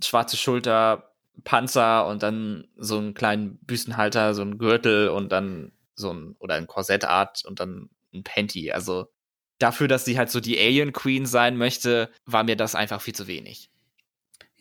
[0.03, 1.13] schwarze Schulter,
[1.45, 6.55] Panzer und dann so einen kleinen Büstenhalter, so ein Gürtel und dann so ein, oder
[6.55, 8.73] ein Korsettart und dann ein Panty.
[8.73, 9.07] Also
[9.57, 13.15] dafür, dass sie halt so die Alien Queen sein möchte, war mir das einfach viel
[13.15, 13.69] zu wenig.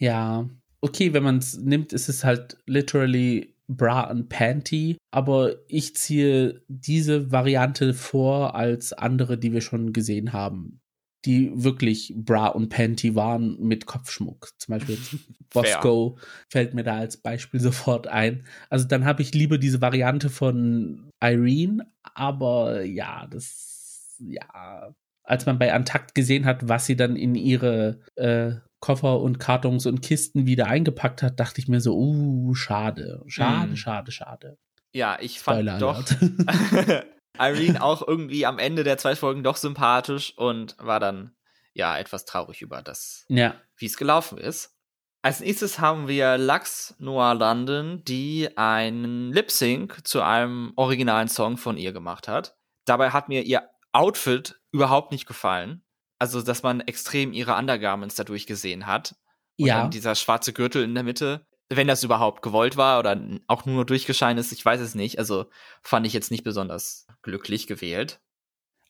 [0.02, 5.94] Ja, okay, wenn man es nimmt, ist es halt literally Bra and Panty, aber ich
[5.94, 10.80] ziehe diese Variante vor als andere, die wir schon gesehen haben,
[11.24, 14.50] die wirklich Bra und Panty waren mit Kopfschmuck.
[14.58, 14.98] Zum Beispiel
[15.54, 16.18] Bosco
[16.50, 18.44] fällt mir da als Beispiel sofort ein.
[18.70, 25.60] Also dann habe ich lieber diese Variante von Irene, aber ja, das, ja, als man
[25.60, 30.44] bei Antakt gesehen hat, was sie dann in ihre äh, Koffer und Kartons und Kisten
[30.44, 33.76] wieder eingepackt hat, dachte ich mir so, uh, schade, schade, mm.
[33.76, 34.58] schade, schade.
[34.92, 36.04] Ja, ich Spoiler fand doch
[37.38, 41.34] Irene auch irgendwie am Ende der zwei Folgen doch sympathisch und war dann
[41.72, 43.54] ja etwas traurig über das, ja.
[43.76, 44.76] wie es gelaufen ist.
[45.22, 51.56] Als nächstes haben wir Lux Noir London, die einen Lip Sync zu einem originalen Song
[51.56, 52.56] von ihr gemacht hat.
[52.84, 55.84] Dabei hat mir ihr Outfit überhaupt nicht gefallen.
[56.22, 59.16] Also, dass man extrem ihre Undergarments dadurch gesehen hat.
[59.58, 59.88] Und ja.
[59.88, 61.48] dieser schwarze Gürtel in der Mitte.
[61.68, 65.18] Wenn das überhaupt gewollt war oder auch nur durchgescheint ist, ich weiß es nicht.
[65.18, 65.46] Also
[65.82, 68.20] fand ich jetzt nicht besonders glücklich gewählt.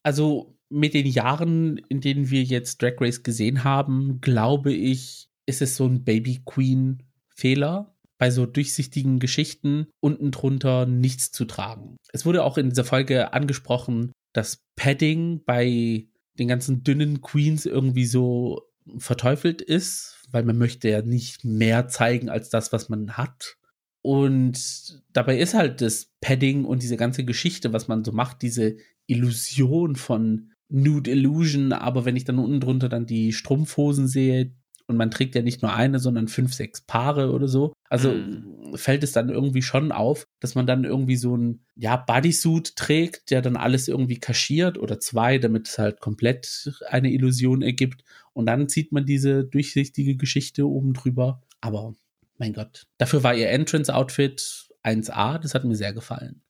[0.02, 5.62] Also mit den Jahren, in denen wir jetzt Drag Race gesehen haben, glaube ich, ist
[5.62, 7.02] es so ein Baby Queen
[7.34, 11.96] Fehler, bei so durchsichtigen Geschichten unten drunter nichts zu tragen.
[12.12, 18.06] Es wurde auch in dieser Folge angesprochen, dass Padding bei den ganzen dünnen Queens irgendwie
[18.06, 18.62] so
[18.98, 23.56] verteufelt ist, weil man möchte ja nicht mehr zeigen als das, was man hat.
[24.02, 28.76] Und dabei ist halt das Padding und diese ganze Geschichte, was man so macht, diese
[29.06, 34.54] Illusion von Nude Illusion, aber wenn ich dann unten drunter dann die Strumpfhosen sehe,
[34.86, 37.72] und man trägt ja nicht nur eine, sondern fünf, sechs Paare oder so.
[37.88, 38.76] Also mhm.
[38.76, 43.30] fällt es dann irgendwie schon auf, dass man dann irgendwie so ein ja, Bodysuit trägt,
[43.30, 48.04] der dann alles irgendwie kaschiert oder zwei, damit es halt komplett eine Illusion ergibt.
[48.32, 51.42] Und dann zieht man diese durchsichtige Geschichte oben drüber.
[51.60, 51.94] Aber
[52.38, 56.42] mein Gott, dafür war ihr Entrance-Outfit 1A, das hat mir sehr gefallen.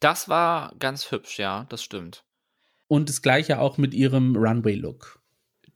[0.00, 2.24] Das war ganz hübsch, ja, das stimmt.
[2.88, 5.21] Und das gleiche auch mit ihrem Runway-Look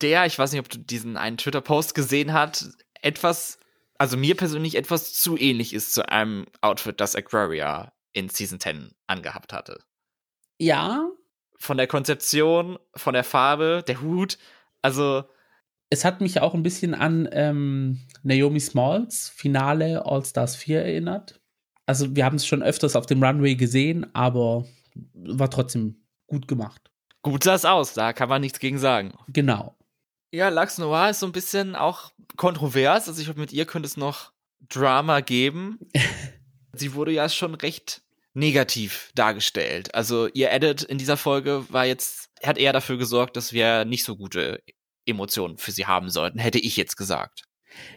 [0.01, 3.59] der, ich weiß nicht, ob du diesen einen Twitter-Post gesehen hast, etwas,
[3.99, 8.93] also mir persönlich etwas zu ähnlich ist zu einem Outfit, das Aquaria in Season 10
[9.07, 9.81] angehabt hatte.
[10.59, 11.09] Ja.
[11.59, 14.39] Von der Konzeption, von der Farbe, der Hut,
[14.83, 15.25] also.
[15.89, 21.41] Es hat mich auch ein bisschen an ähm, Naomi Smalls Finale All Stars 4 erinnert.
[21.87, 24.67] Also wir haben es schon öfters auf dem Runway gesehen, aber
[25.15, 26.91] war trotzdem gut gemacht.
[27.23, 29.13] Gut sah es aus, da kann man nichts gegen sagen.
[29.29, 29.77] Genau.
[30.33, 33.09] Ja, Lux Noir ist so ein bisschen auch kontrovers.
[33.09, 34.33] Also ich glaube, mit ihr könnte es noch
[34.69, 35.79] Drama geben.
[36.73, 38.03] Sie wurde ja schon recht
[38.35, 39.95] negativ dargestellt.
[39.95, 44.05] Also ihr Edit in dieser Folge war jetzt, hat eher dafür gesorgt, dass wir nicht
[44.05, 44.63] so gute
[45.07, 47.45] Emotionen für sie haben sollten, hätte ich jetzt gesagt.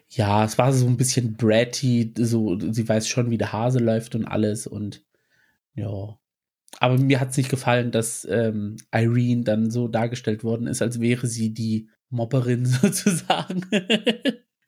[0.07, 4.15] Ja, es war so ein bisschen bratty, so, sie weiß schon, wie der Hase läuft
[4.15, 5.03] und alles und
[5.73, 6.17] ja.
[6.79, 11.01] Aber mir hat es nicht gefallen, dass ähm, Irene dann so dargestellt worden ist, als
[11.01, 13.65] wäre sie die Mobberin sozusagen,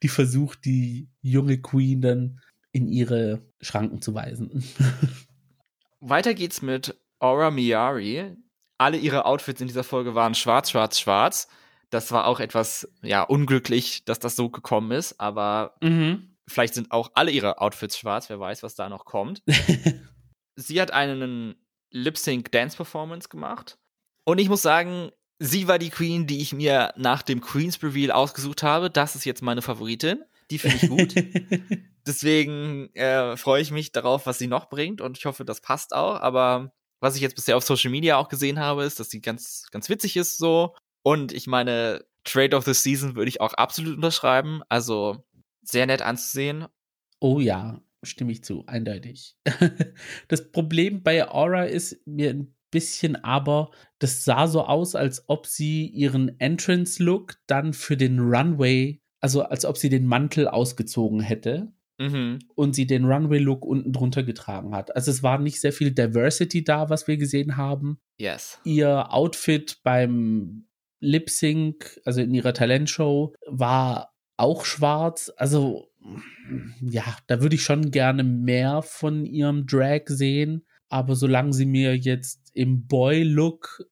[0.02, 2.40] die versucht, die junge Queen dann
[2.72, 4.64] in ihre Schranken zu weisen.
[6.00, 8.36] Weiter geht's mit Aura Miyari.
[8.78, 11.48] Alle ihre Outfits in dieser Folge waren schwarz, schwarz, schwarz.
[11.90, 16.36] Das war auch etwas, ja, unglücklich, dass das so gekommen ist, aber mhm.
[16.48, 19.42] vielleicht sind auch alle ihre Outfits schwarz, wer weiß, was da noch kommt.
[20.56, 21.54] Sie hat einen
[21.90, 23.78] Lip-Sync-Dance-Performance gemacht.
[24.24, 25.10] Und ich muss sagen,
[25.42, 28.90] sie war die Queen, die ich mir nach dem Queens Reveal ausgesucht habe.
[28.90, 30.22] Das ist jetzt meine Favoritin.
[30.50, 31.14] Die finde ich gut.
[32.06, 35.94] Deswegen äh, freue ich mich darauf, was sie noch bringt und ich hoffe, das passt
[35.94, 36.20] auch.
[36.20, 39.66] Aber was ich jetzt bisher auf Social Media auch gesehen habe, ist, dass sie ganz,
[39.70, 40.74] ganz witzig ist so.
[41.02, 44.62] Und ich meine, Trade of the Season würde ich auch absolut unterschreiben.
[44.68, 45.24] Also
[45.62, 46.66] sehr nett anzusehen.
[47.18, 49.36] Oh ja, stimme ich zu, eindeutig.
[50.28, 55.46] das Problem bei Aura ist mir ein bisschen, aber das sah so aus, als ob
[55.46, 61.72] sie ihren Entrance-Look dann für den Runway, also als ob sie den Mantel ausgezogen hätte.
[61.98, 62.40] Mhm.
[62.56, 64.96] Und sie den Runway-Look unten drunter getragen hat.
[64.96, 68.00] Also es war nicht sehr viel Diversity da, was wir gesehen haben.
[68.16, 68.58] Yes.
[68.64, 70.66] Ihr Outfit beim
[70.98, 75.30] Lip Sync, also in ihrer Talentshow, war auch schwarz.
[75.36, 75.86] Also
[76.80, 80.66] ja, da würde ich schon gerne mehr von ihrem Drag sehen.
[80.88, 83.84] Aber solange sie mir jetzt im Boy-Look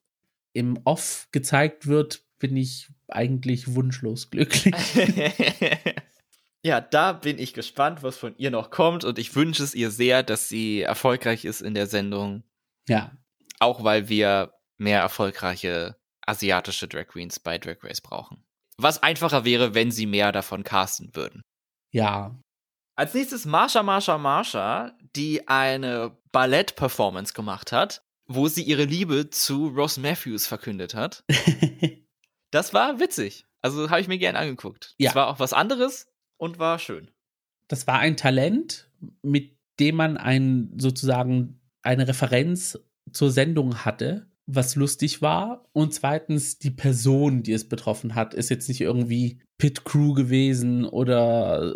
[0.52, 4.74] im Off gezeigt wird, bin ich eigentlich wunschlos glücklich.
[6.62, 9.90] ja, da bin ich gespannt, was von ihr noch kommt und ich wünsche es ihr
[9.90, 12.42] sehr, dass sie erfolgreich ist in der Sendung.
[12.88, 13.16] Ja.
[13.58, 18.44] Auch weil wir mehr erfolgreiche asiatische Drag Queens bei Drag Race brauchen.
[18.76, 21.42] Was einfacher wäre, wenn sie mehr davon casten würden.
[21.92, 22.40] Ja,
[23.00, 29.66] als nächstes Marsha, Marsha, Marsha, die eine Ballett-Performance gemacht hat, wo sie ihre Liebe zu
[29.66, 31.24] Ross Matthews verkündet hat.
[32.52, 33.44] das war witzig.
[33.60, 34.94] Also habe ich mir gern angeguckt.
[34.98, 35.10] Ja.
[35.10, 37.10] Es war auch was anderes und war schön.
[37.66, 38.88] Das war ein Talent,
[39.22, 42.78] mit dem man ein, sozusagen eine Referenz
[43.12, 45.68] zur Sendung hatte, was lustig war.
[45.72, 50.84] Und zweitens, die Person, die es betroffen hat, ist jetzt nicht irgendwie Pit Crew gewesen
[50.84, 51.74] oder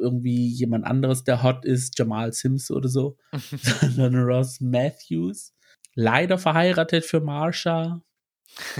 [0.00, 3.18] irgendwie jemand anderes, der hot ist, Jamal Sims oder so,
[3.82, 5.52] sondern Ross Matthews.
[5.94, 8.02] Leider verheiratet für Marsha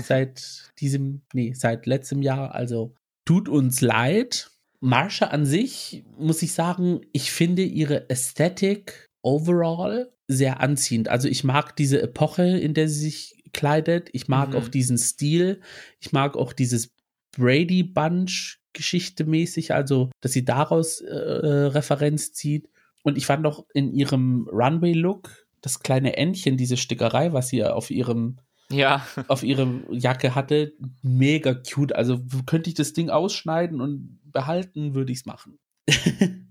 [0.01, 2.53] seit diesem, nee, seit letztem Jahr.
[2.55, 2.95] Also
[3.25, 4.51] tut uns leid.
[4.79, 11.09] Marsha an sich, muss ich sagen, ich finde ihre Ästhetik overall sehr anziehend.
[11.09, 14.09] Also ich mag diese Epoche, in der sie sich kleidet.
[14.13, 14.55] Ich mag mhm.
[14.55, 15.61] auch diesen Stil.
[15.99, 16.89] Ich mag auch dieses
[17.31, 22.69] Brady Bunch Geschichte mäßig, also dass sie daraus äh, Referenz zieht.
[23.03, 25.29] Und ich fand auch in ihrem Runway-Look
[25.61, 28.39] das kleine Entchen, diese Stickerei, was sie auf ihrem
[28.71, 29.05] ja.
[29.27, 30.73] auf ihre Jacke hatte.
[31.01, 31.93] Mega cute.
[31.93, 35.59] Also könnte ich das Ding ausschneiden und behalten, würde ich es machen.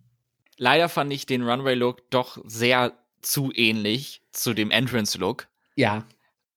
[0.58, 2.92] Leider fand ich den Runway-Look doch sehr
[3.22, 5.48] zu ähnlich zu dem Entrance-Look.
[5.76, 6.04] Ja.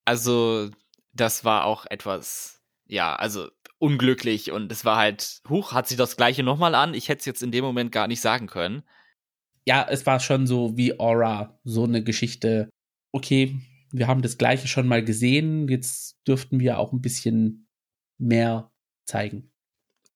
[0.06, 0.70] Also,
[1.14, 3.48] das war auch etwas, ja, also
[3.80, 6.94] unglücklich und es war halt, huch, hat sie das gleiche nochmal an?
[6.94, 8.84] Ich hätte es jetzt in dem Moment gar nicht sagen können.
[9.66, 12.70] Ja, es war schon so wie Aura, so eine Geschichte.
[13.12, 13.60] Okay,
[13.92, 17.68] wir haben das gleiche schon mal gesehen, jetzt dürften wir auch ein bisschen
[18.18, 18.72] mehr
[19.06, 19.52] zeigen.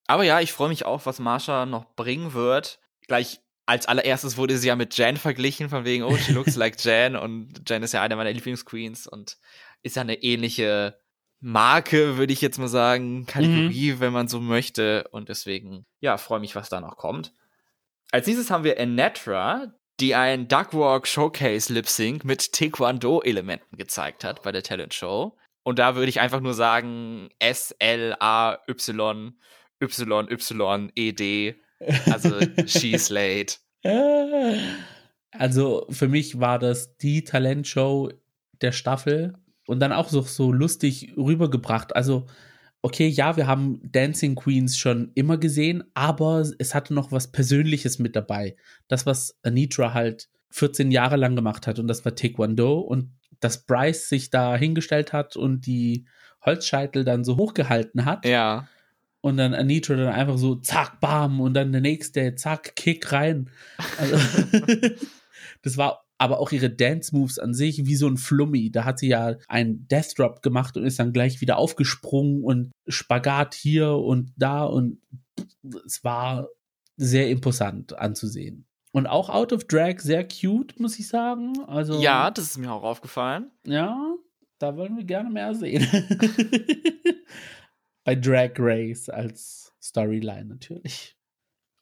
[0.08, 2.80] Aber ja, ich freue mich auch, was Marsha noch bringen wird.
[3.08, 6.84] Gleich als allererstes wurde sie ja mit Jan verglichen, von wegen, oh, she looks like
[6.84, 7.16] Jan.
[7.16, 9.38] Und Jan ist ja eine meiner Lieblingsqueens und
[9.84, 11.00] ist ja eine ähnliche
[11.40, 14.00] Marke, würde ich jetzt mal sagen, Kategorie, mhm.
[14.00, 15.08] wenn man so möchte.
[15.12, 17.34] Und deswegen, ja, freue mich, was da noch kommt.
[18.12, 24.44] Als nächstes haben wir Enetra, die ein Duckwalk Showcase Lip Sync mit Taekwondo-Elementen gezeigt hat
[24.44, 25.38] bei der Talent Show.
[25.64, 29.34] Und da würde ich einfach nur sagen S L A Y
[29.82, 31.56] Y Y E D
[32.12, 33.58] also She's Late.
[35.32, 38.10] Also für mich war das die Talentshow
[38.62, 39.36] der Staffel
[39.68, 41.96] und dann auch so, so lustig rübergebracht.
[41.96, 42.26] Also,
[42.82, 48.00] okay, ja, wir haben Dancing Queens schon immer gesehen, aber es hatte noch was Persönliches
[48.00, 48.56] mit dabei.
[48.88, 53.66] Das, was Anitra halt 14 Jahre lang gemacht hat und das war Taekwondo und dass
[53.66, 56.06] Bryce sich da hingestellt hat und die
[56.46, 58.26] Holzscheitel dann so hochgehalten hat.
[58.26, 58.68] Ja
[59.22, 63.50] und dann Anitra dann einfach so zack, bam und dann der nächste, zack, Kick rein.
[63.98, 64.18] Also,
[65.64, 68.72] das war aber auch ihre Dance Moves an sich wie so ein Flummi.
[68.72, 72.72] Da hat sie ja einen Death Drop gemacht und ist dann gleich wieder aufgesprungen und
[72.88, 75.02] Spagat hier und da und
[75.86, 76.48] es war
[76.96, 78.66] sehr imposant anzusehen.
[78.92, 81.54] Und auch Out of Drag sehr cute, muss ich sagen.
[81.68, 83.52] Also Ja, das ist mir auch aufgefallen.
[83.66, 84.16] Ja,
[84.58, 85.86] da wollen wir gerne mehr sehen.
[88.04, 91.16] bei Drag Race als Storyline natürlich.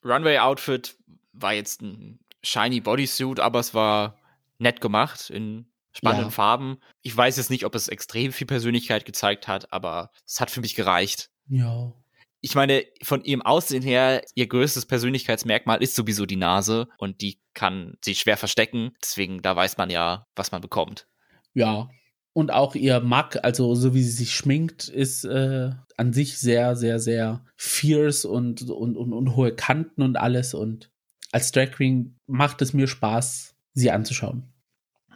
[0.03, 0.97] Runway Outfit
[1.31, 4.17] war jetzt ein shiny Bodysuit, aber es war
[4.57, 6.31] nett gemacht in spannenden ja.
[6.31, 6.77] Farben.
[7.01, 10.61] Ich weiß jetzt nicht, ob es extrem viel Persönlichkeit gezeigt hat, aber es hat für
[10.61, 11.29] mich gereicht.
[11.47, 11.93] Ja.
[12.41, 17.39] Ich meine, von ihrem Aussehen her, ihr größtes Persönlichkeitsmerkmal ist sowieso die Nase und die
[17.53, 18.91] kann sich schwer verstecken.
[19.01, 21.07] Deswegen, da weiß man ja, was man bekommt.
[21.53, 21.89] Ja,
[22.33, 26.75] und auch ihr Mack, also so wie sie sich schminkt, ist äh, an sich sehr,
[26.75, 30.53] sehr, sehr fierce und, und, und, und hohe Kanten und alles.
[30.53, 30.91] Und
[31.31, 34.51] als Drag Queen macht es mir Spaß, sie anzuschauen.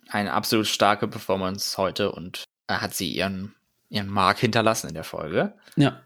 [0.10, 3.55] Eine absolut starke Performance heute und hat sie ihren,
[3.89, 5.53] ihren Mark hinterlassen in der Folge.
[5.76, 6.01] Ja.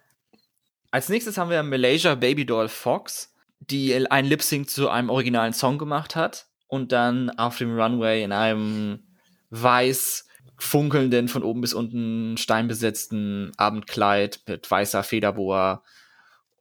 [0.92, 5.54] Als nächstes haben wir Malaysia Baby Doll Fox, die ein Lip Sync zu einem originalen
[5.54, 9.04] Song gemacht hat und dann auf dem Runway in einem
[9.50, 10.28] weiß
[10.58, 15.84] funkelnden, von oben bis unten steinbesetzten Abendkleid mit weißer Federboa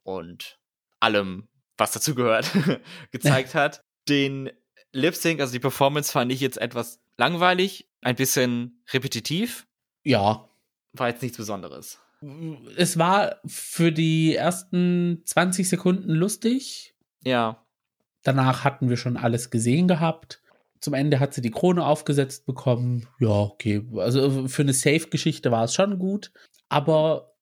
[0.03, 0.59] und
[0.99, 2.51] allem, was dazu gehört,
[3.11, 3.81] gezeigt hat.
[4.09, 4.49] Den
[4.93, 9.67] Lip Sync, also die Performance, fand ich jetzt etwas langweilig, ein bisschen repetitiv.
[10.03, 10.47] Ja.
[10.93, 11.99] War jetzt nichts Besonderes.
[12.77, 16.95] Es war für die ersten 20 Sekunden lustig.
[17.23, 17.65] Ja.
[18.21, 20.41] Danach hatten wir schon alles gesehen gehabt.
[20.79, 23.07] Zum Ende hat sie die Krone aufgesetzt bekommen.
[23.19, 23.85] Ja, okay.
[23.97, 26.31] Also für eine Safe-Geschichte war es schon gut.
[26.69, 27.33] Aber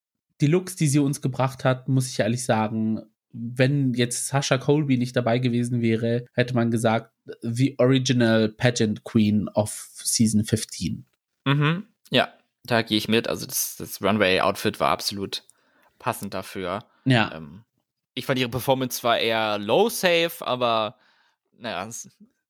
[0.41, 3.01] die Looks, die sie uns gebracht hat, muss ich ehrlich sagen,
[3.33, 7.11] wenn jetzt Sasha Colby nicht dabei gewesen wäre, hätte man gesagt,
[7.41, 11.05] the original pageant queen of season 15.
[11.45, 11.87] Mhm.
[12.09, 13.27] Ja, da gehe ich mit.
[13.27, 15.43] Also das, das Runway-Outfit war absolut
[15.99, 16.85] passend dafür.
[17.05, 17.31] Ja.
[17.33, 17.63] Ähm,
[18.13, 20.97] ich fand ihre Performance zwar eher low safe, aber
[21.57, 21.89] naja,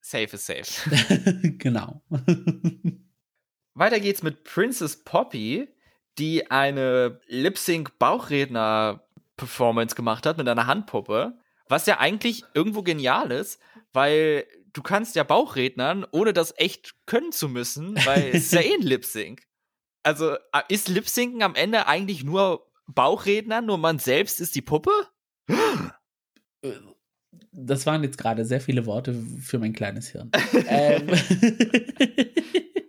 [0.02, 0.90] Safe is safe.
[1.58, 2.02] genau.
[3.76, 5.70] Weiter geht's mit Princess Poppy,
[6.18, 7.22] die eine
[9.38, 11.38] Lip-Sync-Bauchredner-Performance gemacht hat mit einer Handpuppe.
[11.68, 13.60] Was ja eigentlich irgendwo genial ist,
[13.94, 18.62] weil du kannst ja Bauchrednern, ohne das echt können zu müssen, weil es ist ja
[18.62, 19.44] eh ein Lip-Sync.
[20.04, 20.36] Also
[20.68, 24.92] ist Lip-Syncen am Ende eigentlich nur Bauchrednern, nur man selbst ist die Puppe?
[25.48, 26.72] Äh,
[27.54, 30.32] das waren jetzt gerade sehr viele Worte für mein kleines Hirn.
[30.68, 31.08] ähm,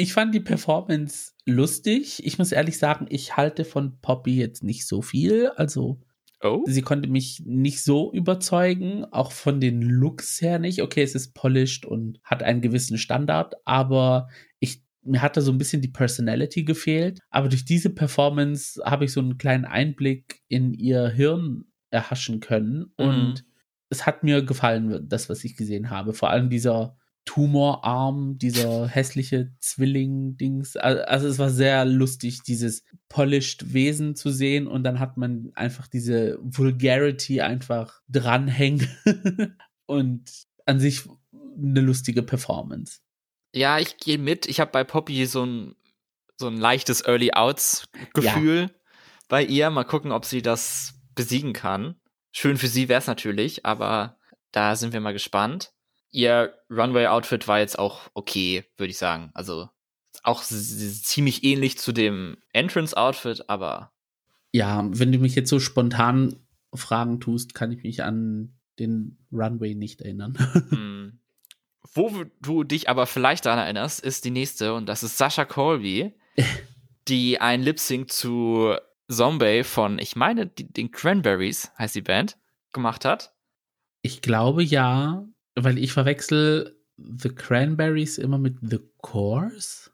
[0.00, 2.24] ich fand die Performance lustig.
[2.24, 5.48] Ich muss ehrlich sagen, ich halte von Poppy jetzt nicht so viel.
[5.56, 6.00] Also,
[6.42, 6.62] oh.
[6.66, 10.80] sie konnte mich nicht so überzeugen, auch von den Looks her nicht.
[10.80, 14.28] Okay, es ist polished und hat einen gewissen Standard, aber
[14.58, 17.20] ich mir hat da so ein bisschen die Personality gefehlt.
[17.28, 22.92] Aber durch diese Performance habe ich so einen kleinen Einblick in ihr Hirn erhaschen können.
[22.98, 23.04] Mhm.
[23.04, 23.44] Und
[23.90, 26.14] es hat mir gefallen, das, was ich gesehen habe.
[26.14, 26.96] Vor allem dieser
[27.30, 30.76] Tumorarm, dieser hässliche Zwilling-Dings.
[30.76, 35.86] Also es war sehr lustig, dieses polished Wesen zu sehen und dann hat man einfach
[35.86, 38.88] diese Vulgarity einfach dranhängen
[39.86, 40.28] und
[40.66, 41.02] an sich
[41.56, 42.98] eine lustige Performance.
[43.54, 44.46] Ja, ich gehe mit.
[44.46, 45.76] Ich habe bei Poppy so ein,
[46.36, 48.70] so ein leichtes Early Outs-Gefühl ja.
[49.28, 49.70] bei ihr.
[49.70, 51.94] Mal gucken, ob sie das besiegen kann.
[52.32, 54.18] Schön für sie wäre es natürlich, aber
[54.50, 55.72] da sind wir mal gespannt.
[56.10, 59.30] Ihr Runway-Outfit war jetzt auch okay, würde ich sagen.
[59.34, 59.68] Also
[60.22, 63.92] auch ziemlich ähnlich zu dem Entrance-Outfit, aber.
[64.52, 66.36] Ja, wenn du mich jetzt so spontan
[66.74, 70.36] fragen tust, kann ich mich an den Runway nicht erinnern.
[70.70, 71.20] hm.
[71.92, 76.14] Wo du dich aber vielleicht daran erinnerst, ist die nächste und das ist Sascha Colby,
[77.08, 78.74] die ein Lip Sync zu
[79.08, 82.38] Zombie von, ich meine, die, den Cranberries heißt die Band,
[82.72, 83.34] gemacht hat.
[84.02, 85.26] Ich glaube ja,
[85.64, 89.90] weil ich verwechsel The Cranberries immer mit The Course.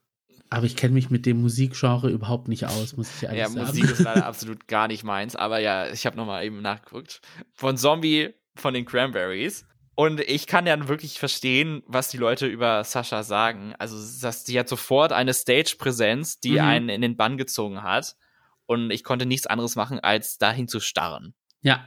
[0.49, 3.59] Aber ich kenne mich mit dem Musikgenre überhaupt nicht aus, muss ich ehrlich ja, sagen.
[3.59, 5.35] Ja, Musik ist leider absolut gar nicht meins.
[5.35, 7.21] Aber ja, ich habe nochmal eben nachgeguckt.
[7.53, 9.67] Von Zombie von den Cranberries.
[9.97, 13.75] Und ich kann ja wirklich verstehen, was die Leute über Sascha sagen.
[13.79, 16.61] Also, dass die hat sofort eine Stage-Präsenz, die mhm.
[16.61, 18.15] einen in den Bann gezogen hat.
[18.67, 21.35] Und ich konnte nichts anderes machen, als dahin zu starren.
[21.61, 21.87] Ja,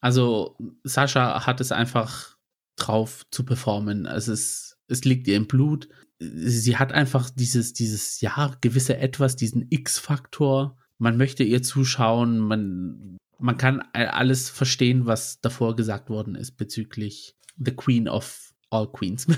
[0.00, 2.35] also Sascha hat es einfach
[2.76, 4.06] drauf zu performen.
[4.06, 5.88] Es ist, es liegt ihr im Blut.
[6.18, 10.78] Sie hat einfach dieses, dieses, ja, gewisse Etwas, diesen X-Faktor.
[10.98, 17.36] Man möchte ihr zuschauen, man, man kann alles verstehen, was davor gesagt worden ist bezüglich
[17.58, 19.26] The Queen of All Queens.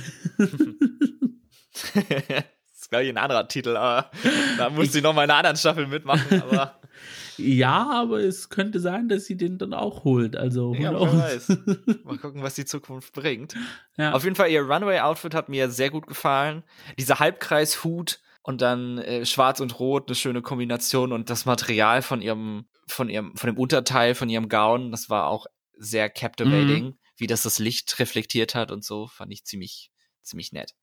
[1.95, 4.11] das ist, glaube ich, ein anderer Titel, aber
[4.57, 6.78] da muss sie noch mal in einer anderen Staffel mitmachen, aber.
[7.39, 10.37] Ja, aber es könnte sein, dass sie den dann auch holt.
[10.37, 11.49] Also, ja, wer weiß.
[12.05, 13.55] Mal gucken, was die Zukunft bringt.
[13.97, 14.13] Ja.
[14.13, 16.65] Auf jeden Fall, ihr Runway-Outfit hat mir sehr gut gefallen.
[16.99, 22.23] Dieser Halbkreishut und dann äh, schwarz und rot, eine schöne Kombination und das Material von
[22.23, 26.99] ihrem, von ihrem, von dem Unterteil, von ihrem Gown, das war auch sehr captivating, mhm.
[27.17, 29.91] wie das das Licht reflektiert hat und so, fand ich ziemlich,
[30.23, 30.75] ziemlich nett.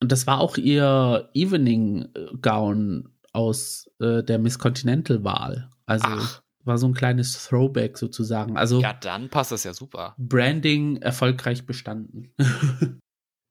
[0.00, 2.08] Und das war auch ihr Evening
[2.42, 5.70] Gown aus äh, der Miss Continental-Wahl.
[5.86, 6.42] Also Ach.
[6.64, 8.56] war so ein kleines Throwback sozusagen.
[8.56, 10.14] Also ja, dann passt das ja super.
[10.18, 12.32] Branding erfolgreich bestanden.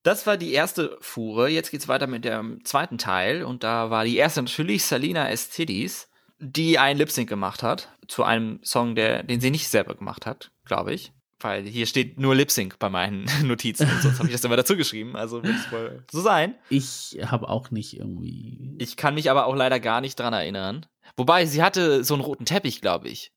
[0.03, 1.49] das war die erste Fuhre.
[1.49, 3.43] Jetzt geht's weiter mit dem zweiten Teil.
[3.43, 6.09] Und da war die erste natürlich Salina Estidis,
[6.39, 10.25] die einen Lip Sync gemacht hat zu einem Song, der, den sie nicht selber gemacht
[10.25, 11.13] hat, glaube ich
[11.43, 14.57] weil hier steht nur Lip Sync bei meinen Notizen und sonst habe ich das immer
[14.57, 16.55] dazu geschrieben, also wird es wohl so sein.
[16.69, 18.75] Ich habe auch nicht irgendwie.
[18.79, 20.85] Ich kann mich aber auch leider gar nicht dran erinnern.
[21.17, 23.31] Wobei, sie hatte so einen roten Teppich, glaube ich.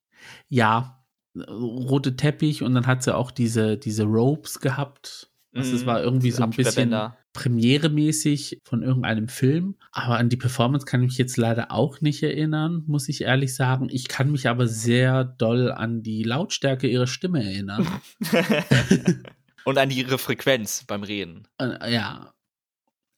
[0.48, 1.04] Ja,
[1.36, 5.30] rote Teppich und dann hat sie auch diese, diese Ropes gehabt.
[5.54, 6.94] Also es mhm, war irgendwie so ein bisschen
[7.36, 9.76] premieremäßig von irgendeinem Film.
[9.92, 13.54] Aber an die Performance kann ich mich jetzt leider auch nicht erinnern, muss ich ehrlich
[13.54, 13.88] sagen.
[13.90, 17.86] Ich kann mich aber sehr doll an die Lautstärke ihrer Stimme erinnern.
[19.64, 21.46] Und an ihre Frequenz beim Reden.
[21.60, 22.32] Ja.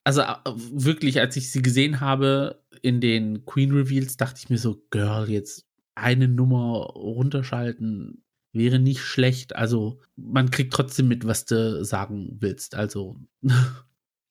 [0.03, 4.59] Also äh, wirklich, als ich sie gesehen habe in den Queen Reveals, dachte ich mir
[4.59, 9.55] so, Girl, jetzt eine Nummer runterschalten wäre nicht schlecht.
[9.55, 12.75] Also man kriegt trotzdem mit, was du sagen willst.
[12.75, 13.21] Also.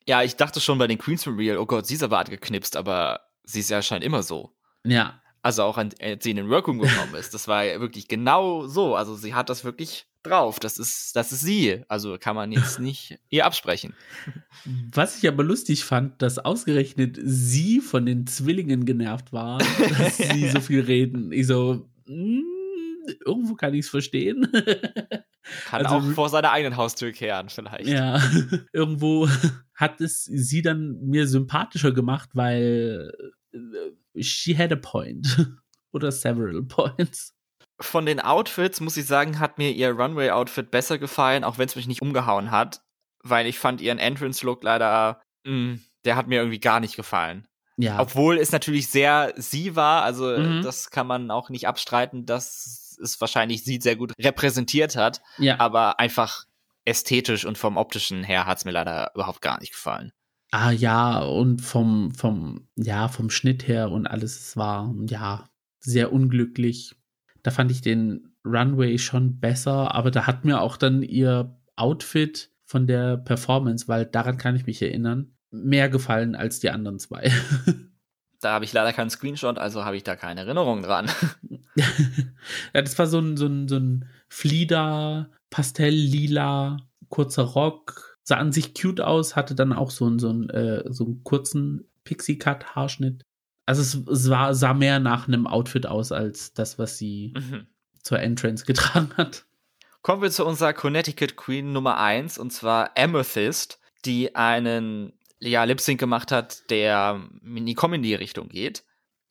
[0.08, 3.22] ja, ich dachte schon bei den Queens Real, oh Gott, sie ist aber geknipst, aber
[3.44, 4.56] sie ist ja anscheinend immer so.
[4.86, 5.22] Ja.
[5.42, 7.34] Also auch als sie in den Workroom gekommen ist.
[7.34, 8.96] Das war ja wirklich genau so.
[8.96, 10.60] Also sie hat das wirklich drauf.
[10.60, 11.84] Das ist, das ist sie.
[11.88, 13.94] Also kann man jetzt nicht ihr absprechen.
[14.94, 19.60] Was ich aber lustig fand, dass ausgerechnet sie von den Zwillingen genervt war,
[19.98, 21.32] dass sie so viel reden.
[21.32, 22.46] Ich so, mh, hm,
[23.26, 24.52] irgendwo kann ich es verstehen.
[25.66, 27.88] Kann also, auch vor seiner eigenen Haustür kehren, vielleicht.
[27.88, 28.22] Ja,
[28.74, 29.30] irgendwo
[29.74, 33.14] hat es sie dann mir sympathischer gemacht, weil
[33.54, 35.48] äh, she had a point.
[35.94, 37.34] Oder several points.
[37.80, 41.76] Von den Outfits muss ich sagen, hat mir ihr Runway-Outfit besser gefallen, auch wenn es
[41.76, 42.82] mich nicht umgehauen hat,
[43.24, 47.48] weil ich fand ihren Entrance-Look leider, mh, mm, der hat mir irgendwie gar nicht gefallen.
[47.78, 48.00] Ja.
[48.00, 50.64] Obwohl es natürlich sehr sie war, also mhm.
[50.64, 55.22] das kann man auch nicht abstreiten, dass es wahrscheinlich sie sehr gut repräsentiert hat.
[55.38, 55.60] Ja.
[55.60, 56.46] Aber einfach
[56.86, 60.12] ästhetisch und vom optischen her hat es mir leider überhaupt gar nicht gefallen.
[60.52, 66.14] Ah ja, und vom, vom, ja, vom Schnitt her und alles, es war, ja, sehr
[66.14, 66.96] unglücklich.
[67.44, 72.52] Da fand ich den Runway schon besser, aber da hat mir auch dann ihr Outfit
[72.64, 77.32] von der Performance, weil daran kann ich mich erinnern, mehr gefallen als die anderen zwei.
[78.40, 81.10] Da habe ich leider keinen Screenshot, also habe ich da keine Erinnerung dran.
[81.76, 86.78] ja, das war so ein, so ein, so ein Flieder, Pastell-lila,
[87.10, 90.84] kurzer Rock, Sah an sich cute aus, hatte dann auch so, einen so, einen, äh,
[90.92, 93.24] so einen kurzen Pixie-Cut-Haarschnitt.
[93.66, 97.68] Also es, es war, sah mehr nach einem Outfit aus als das, was sie mhm.
[98.04, 99.46] zur Entrance getragen hat.
[100.02, 105.80] Kommen wir zu unserer Connecticut Queen Nummer 1 und zwar Amethyst, die einen ja, Lip
[105.82, 108.84] Sync gemacht hat, der in die Comedy-Richtung geht.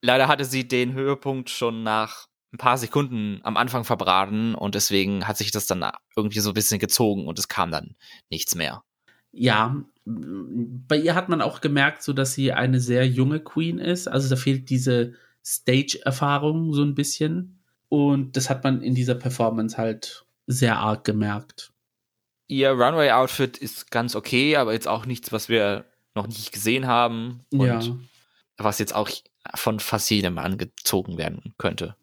[0.03, 5.27] Leider hatte sie den Höhepunkt schon nach ein paar Sekunden am Anfang verbraten und deswegen
[5.27, 5.85] hat sich das dann
[6.15, 7.97] irgendwie so ein bisschen gezogen und es kam dann
[8.31, 8.85] nichts mehr.
[9.33, 14.07] Ja, bei ihr hat man auch gemerkt, so dass sie eine sehr junge Queen ist.
[14.07, 17.63] Also da fehlt diese Stage-Erfahrung so ein bisschen.
[17.89, 21.73] Und das hat man in dieser Performance halt sehr arg gemerkt.
[22.49, 25.85] Ihr Runway-Outfit ist ganz okay, aber jetzt auch nichts, was wir
[26.17, 27.41] noch nicht gesehen haben.
[27.53, 27.83] Und ja.
[28.57, 29.09] was jetzt auch
[29.55, 31.97] von fast jedem angezogen werden könnte.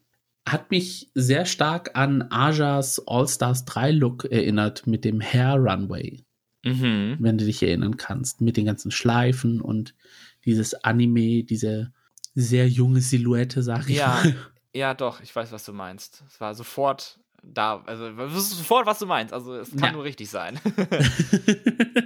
[0.48, 6.24] Hat mich sehr stark an Ajas All-Stars 3 Look erinnert mit dem Hair Runway.
[6.64, 7.18] Mhm.
[7.20, 9.96] Wenn du dich erinnern kannst, mit den ganzen Schleifen und
[10.46, 11.92] dieses Anime, diese
[12.36, 14.36] sehr junge Silhouette, sag ich ja, mal.
[14.74, 16.24] Ja, doch, ich weiß, was du meinst.
[16.28, 18.10] Es war sofort da, also
[18.40, 19.34] sofort, was du meinst.
[19.34, 19.92] Also es kann ja.
[19.92, 20.60] nur richtig sein.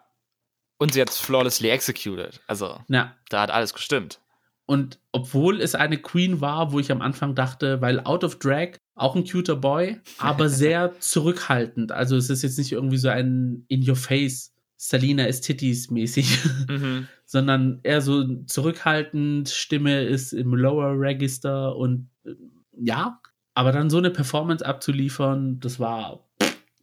[0.79, 2.41] Und sie hat es flawlessly executed.
[2.47, 3.15] Also, ja.
[3.29, 4.21] da hat alles gestimmt.
[4.69, 8.73] Und obwohl es eine Queen war, wo ich am Anfang dachte, weil Out of Drag
[8.95, 11.91] auch ein cuter Boy, aber sehr zurückhaltend.
[11.91, 16.39] Also es ist jetzt nicht irgendwie so ein In Your Face, Salina ist Titties mäßig,
[16.69, 17.09] mhm.
[17.25, 22.35] sondern eher so zurückhaltend, Stimme ist im Lower Register und äh,
[22.79, 23.23] ja,
[23.55, 26.29] aber dann so eine Performance abzuliefern, das war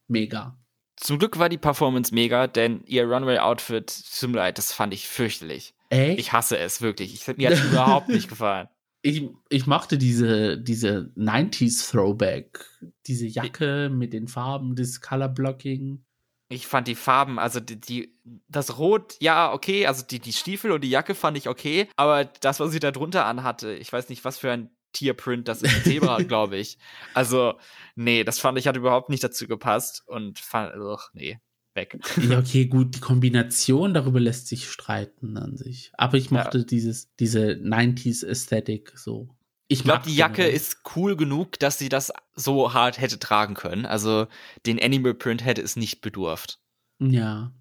[0.07, 0.57] mega.
[0.97, 5.73] Zum Glück war die Performance mega, denn ihr Runway-Outfit, zum Leid, das fand ich fürchterlich.
[5.89, 6.19] Echt?
[6.19, 7.13] Ich hasse es wirklich.
[7.13, 8.69] Ich, mir hat es überhaupt nicht gefallen.
[9.01, 12.65] Ich, ich mochte diese, diese 90s Throwback.
[13.05, 16.03] Diese Jacke mit den Farben, das Color Blocking.
[16.49, 18.17] Ich fand die Farben, also die, die,
[18.47, 22.25] das Rot, ja, okay, also die, die Stiefel und die Jacke fand ich okay, aber
[22.25, 25.83] das, was sie da drunter anhatte, ich weiß nicht, was für ein Tierprint das ist,
[25.83, 26.77] Zebra, glaube ich.
[27.13, 27.53] Also,
[27.95, 31.39] nee, das fand ich, hat überhaupt nicht dazu gepasst und fand, ach, nee,
[31.75, 31.99] weg.
[32.27, 35.91] Ja, okay, gut, die Kombination darüber lässt sich streiten an sich.
[35.97, 36.63] Aber ich mochte ja.
[36.63, 39.29] dieses, diese 90s Ästhetik so.
[39.67, 40.55] Ich glaube, die Jacke generell.
[40.55, 43.85] ist cool genug, dass sie das so hart hätte tragen können.
[43.85, 44.27] Also
[44.65, 46.59] den Animal Print hätte es nicht bedurft.
[46.99, 47.51] Ja.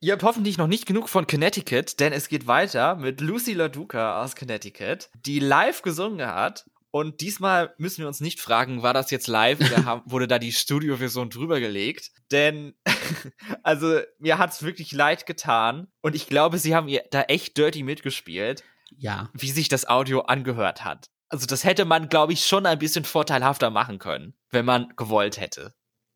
[0.00, 4.22] Ihr habt hoffentlich noch nicht genug von Connecticut, denn es geht weiter mit Lucy LaDuca
[4.22, 9.10] aus Connecticut, die live gesungen hat und diesmal müssen wir uns nicht fragen, war das
[9.10, 12.10] jetzt live oder haben, wurde da die Studioversion drüber gelegt?
[12.32, 12.74] Denn,
[13.62, 15.88] also, mir hat's wirklich leid getan.
[16.00, 18.64] Und ich glaube, sie haben ihr da echt dirty mitgespielt.
[18.96, 19.30] Ja.
[19.34, 21.10] Wie sich das Audio angehört hat.
[21.28, 25.40] Also, das hätte man, glaube ich, schon ein bisschen vorteilhafter machen können, wenn man gewollt
[25.40, 25.74] hätte.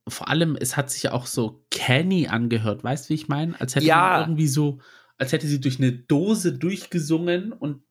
[0.09, 2.83] Vor allem, es hat sich auch so canny angehört.
[2.83, 3.59] Weißt du, wie ich meine?
[3.61, 4.11] Als hätte ja.
[4.11, 4.81] man irgendwie so,
[5.19, 7.85] als hätte sie durch eine Dose durchgesungen und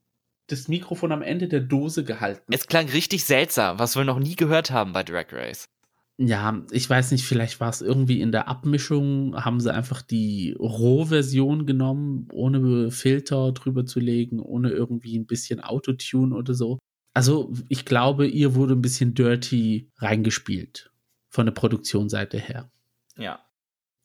[0.47, 2.51] das Mikrofon am Ende der Dose gehalten.
[2.53, 5.69] Es klang richtig seltsam, was wir noch nie gehört haben bei Drag Race.
[6.17, 10.55] Ja, ich weiß nicht, vielleicht war es irgendwie in der Abmischung, haben sie einfach die
[10.59, 16.77] Rohversion genommen, ohne Filter drüber zu legen, ohne irgendwie ein bisschen Autotune oder so.
[17.15, 20.91] Also, ich glaube, ihr wurde ein bisschen dirty reingespielt
[21.29, 22.71] von der Produktionsseite her.
[23.17, 23.39] Ja.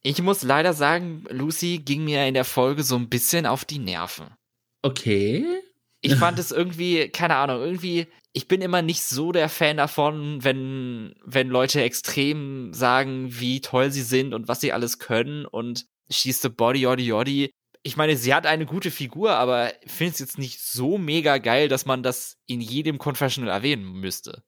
[0.02, 3.78] Ich muss leider sagen, Lucy ging mir in der Folge so ein bisschen auf die
[3.78, 4.28] Nerven.
[4.82, 5.44] Okay
[6.00, 10.44] ich fand es irgendwie, keine Ahnung, irgendwie, ich bin immer nicht so der Fan davon,
[10.44, 15.86] wenn, wenn Leute extrem sagen, wie toll sie sind und was sie alles können und
[16.10, 17.50] schießt the Body, Yoddy, Yoddy.
[17.82, 21.38] Ich meine, sie hat eine gute Figur, aber ich finde es jetzt nicht so mega
[21.38, 24.42] geil, dass man das in jedem Confessional erwähnen müsste.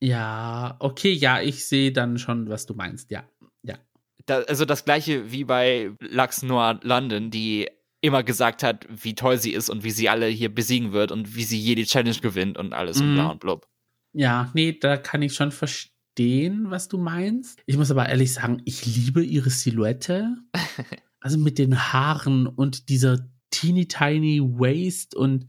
[0.00, 3.28] Ja, okay, ja, ich sehe dann schon, was du meinst, ja,
[3.62, 3.78] ja.
[4.26, 7.68] Da, also das gleiche wie bei Lux Noir London, die
[8.02, 11.34] immer gesagt hat, wie toll sie ist und wie sie alle hier besiegen wird und
[11.34, 13.08] wie sie jede Challenge gewinnt und alles mhm.
[13.08, 13.68] und bla und blub.
[14.12, 17.62] Ja, nee, da kann ich schon verstehen, was du meinst.
[17.64, 20.36] Ich muss aber ehrlich sagen, ich liebe ihre Silhouette.
[21.20, 25.46] also mit den Haaren und dieser teeny tiny Waist und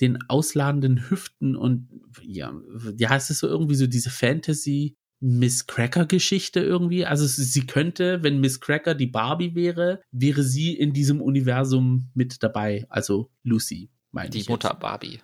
[0.00, 1.88] den ausladenden Hüften und
[2.22, 2.52] ja,
[2.96, 7.06] ja, es ist so irgendwie so diese Fantasy Miss Cracker Geschichte irgendwie.
[7.06, 12.42] Also sie könnte, wenn Miss Cracker die Barbie wäre, wäre sie in diesem Universum mit
[12.42, 12.86] dabei.
[12.88, 14.46] Also Lucy, meine ich.
[14.46, 14.80] Die Mutter jetzt.
[14.80, 15.20] Barbie.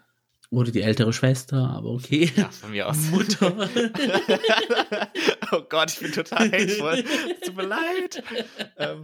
[0.50, 2.30] Oder die ältere Schwester, aber okay.
[2.36, 3.10] Ja, von mir aus.
[3.10, 3.68] Mutter.
[5.52, 7.04] oh Gott, ich bin total hateful.
[7.44, 8.22] Tut mir leid.
[8.76, 9.02] Ähm,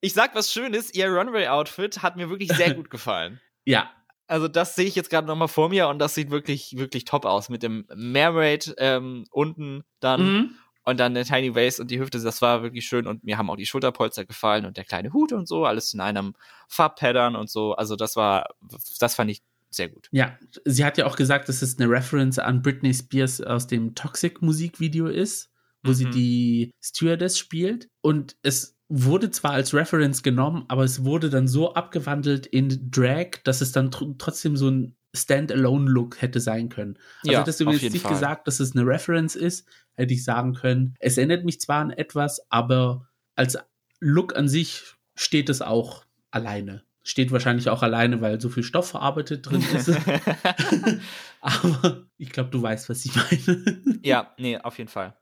[0.00, 3.40] ich sag was Schönes, ihr Runway-Outfit hat mir wirklich sehr gut gefallen.
[3.66, 3.90] Ja.
[4.30, 7.24] Also das sehe ich jetzt gerade nochmal vor mir und das sieht wirklich, wirklich top
[7.24, 10.50] aus mit dem Mermaid ähm, unten dann mhm.
[10.84, 13.50] und dann der Tiny Waist und die Hüfte, das war wirklich schön und mir haben
[13.50, 16.34] auch die Schulterpolster gefallen und der kleine Hut und so, alles in einem
[16.68, 17.74] Farbpattern und so.
[17.74, 18.54] Also das war,
[19.00, 20.06] das fand ich sehr gut.
[20.12, 23.96] Ja, sie hat ja auch gesagt, dass es eine Reference an Britney Spears aus dem
[23.96, 25.50] Toxic Musikvideo ist,
[25.82, 25.94] wo mhm.
[25.94, 31.46] sie die Stewardess spielt und es wurde zwar als Reference genommen, aber es wurde dann
[31.46, 36.98] so abgewandelt in Drag, dass es dann tr trotzdem so ein Standalone-Look hätte sein können.
[37.22, 38.12] Also ja, hättest du mir jetzt nicht Fall.
[38.12, 41.90] gesagt, dass es eine Reference ist, hätte ich sagen können, es erinnert mich zwar an
[41.90, 43.58] etwas, aber als
[44.00, 46.84] Look an sich steht es auch alleine.
[47.02, 49.88] Steht wahrscheinlich auch alleine, weil so viel Stoff verarbeitet drin ist.
[51.40, 54.00] aber ich glaube, du weißt, was ich meine.
[54.02, 55.16] ja, nee, auf jeden Fall.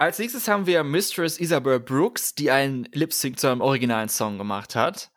[0.00, 4.76] Als nächstes haben wir Mistress Isabel Brooks, die einen Lip-Sync zu einem originalen Song gemacht
[4.76, 5.10] hat.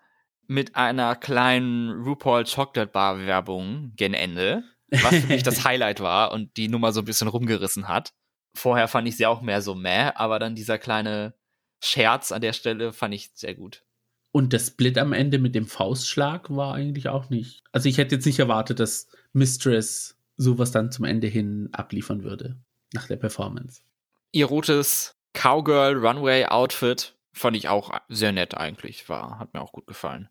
[0.48, 4.64] Mit einer kleinen RuPaul Chocolate Bar Werbung gen Ende.
[4.90, 8.16] Was für mich das Highlight war und die Nummer so ein bisschen rumgerissen hat.
[8.56, 11.36] Vorher fand ich sie auch mehr so meh, aber dann dieser kleine
[11.80, 13.86] Scherz an der Stelle fand ich sehr gut.
[14.32, 17.64] Und der Split am Ende mit dem Faustschlag war eigentlich auch nicht.
[17.72, 22.60] Also ich hätte jetzt nicht erwartet, dass Mistress sowas dann zum Ende hin abliefern würde.
[22.94, 23.84] Nach der Performance
[24.32, 29.72] ihr rotes Cowgirl Runway Outfit fand ich auch sehr nett eigentlich, war, hat mir auch
[29.72, 30.30] gut gefallen.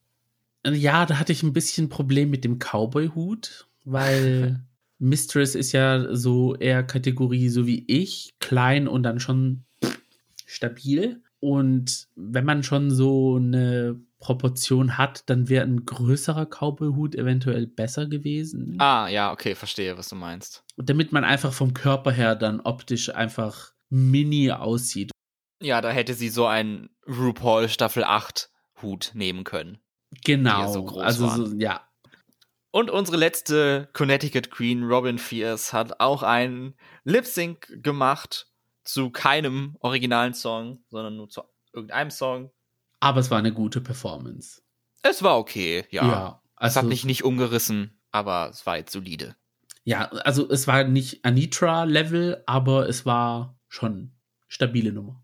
[0.67, 4.61] Ja, da hatte ich ein bisschen Problem mit dem Cowboy-Hut, weil
[4.99, 9.65] Mistress ist ja so eher Kategorie so wie ich, klein und dann schon
[10.45, 11.23] stabil.
[11.41, 18.07] Und wenn man schon so eine Proportion hat, dann wäre ein größerer Cowboy-Hut eventuell besser
[18.07, 18.75] gewesen.
[18.79, 20.63] Ah, ja, okay, verstehe, was du meinst.
[20.77, 25.11] Damit man einfach vom Körper her dann optisch einfach mini aussieht.
[25.61, 29.79] Ja, da hätte sie so einen RuPaul Staffel 8 Hut nehmen können.
[30.25, 30.73] Genau.
[30.73, 31.87] So also, so, ja.
[32.71, 36.75] Und unsere letzte Connecticut Queen, Robin Fierce, hat auch einen
[37.05, 38.49] Lip Sync gemacht
[38.85, 42.51] zu keinem originalen Song, sondern nur zu irgendeinem Song.
[43.01, 44.63] Aber es war eine gute Performance.
[45.03, 46.07] Es war okay, ja.
[46.07, 49.37] ja also, es hat mich nicht umgerissen, aber es war jetzt solide.
[49.85, 54.13] Ja, also es war nicht Anitra-Level, aber es war schon
[54.49, 55.23] stabile Nummer.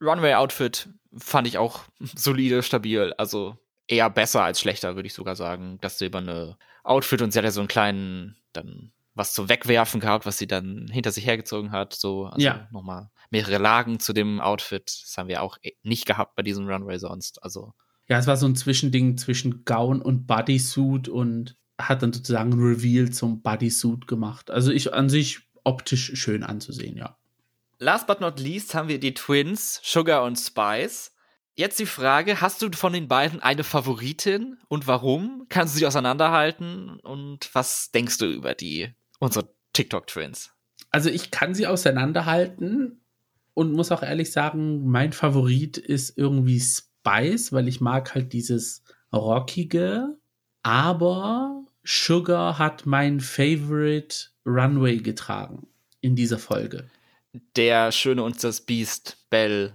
[0.00, 0.88] Runway-Outfit
[1.18, 3.12] fand ich auch solide, stabil.
[3.18, 5.76] Also eher besser als schlechter, würde ich sogar sagen.
[5.82, 10.24] Das silberne Outfit und sie hat ja so einen kleinen, dann was zum Wegwerfen gehabt,
[10.24, 11.92] was sie dann hinter sich hergezogen hat.
[11.92, 12.68] So, also ja.
[12.70, 14.84] nochmal mehrere Lagen zu dem Outfit.
[14.86, 17.42] Das haben wir auch nicht gehabt bei diesem Runway sonst.
[17.42, 17.74] Also.
[18.08, 22.60] Ja, es war so ein Zwischending zwischen Gown und Bodysuit und hat dann sozusagen ein
[22.60, 24.50] Reveal zum Bodysuit gemacht.
[24.50, 27.16] Also ich an sich optisch schön anzusehen, ja.
[27.82, 31.12] Last but not least haben wir die Twins, Sugar und Spice.
[31.54, 35.46] Jetzt die Frage, hast du von den beiden eine Favoritin und warum?
[35.48, 40.50] Kannst du sie auseinanderhalten und was denkst du über die, unsere TikTok-Twins?
[40.90, 43.00] Also ich kann sie auseinanderhalten
[43.54, 48.84] und muss auch ehrlich sagen, mein Favorit ist irgendwie Spice, weil ich mag halt dieses
[49.10, 50.18] Rockige,
[50.62, 55.66] aber Sugar hat mein Favorite Runway getragen
[56.02, 56.90] in dieser Folge
[57.56, 59.74] der Schöne und das Biest Bell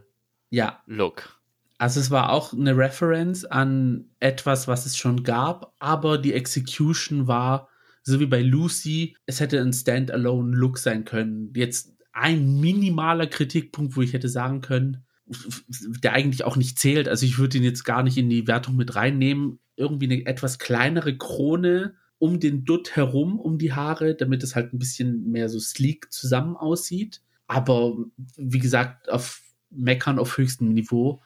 [0.50, 0.82] ja.
[0.86, 1.40] Look.
[1.78, 7.28] Also es war auch eine Reference an etwas, was es schon gab, aber die Execution
[7.28, 7.68] war,
[8.04, 11.52] so wie bei Lucy, es hätte ein Standalone-Look sein können.
[11.56, 17.10] Jetzt ein minimaler Kritikpunkt, wo ich hätte sagen können, der eigentlich auch nicht zählt.
[17.10, 19.60] Also ich würde ihn jetzt gar nicht in die Wertung mit reinnehmen.
[19.76, 24.72] Irgendwie eine etwas kleinere Krone um den Dutt herum, um die Haare, damit es halt
[24.72, 27.96] ein bisschen mehr so sleek zusammen aussieht aber
[28.38, 31.22] wie gesagt, auf Meckern auf höchstem Niveau.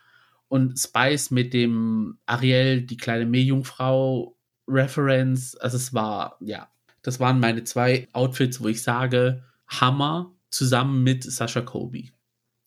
[0.48, 4.36] Und Spice mit dem Ariel, die kleine Meerjungfrau
[4.68, 6.70] Reference, also es war, ja,
[7.02, 12.10] das waren meine zwei Outfits, wo ich sage, Hammer zusammen mit Sascha Kobe.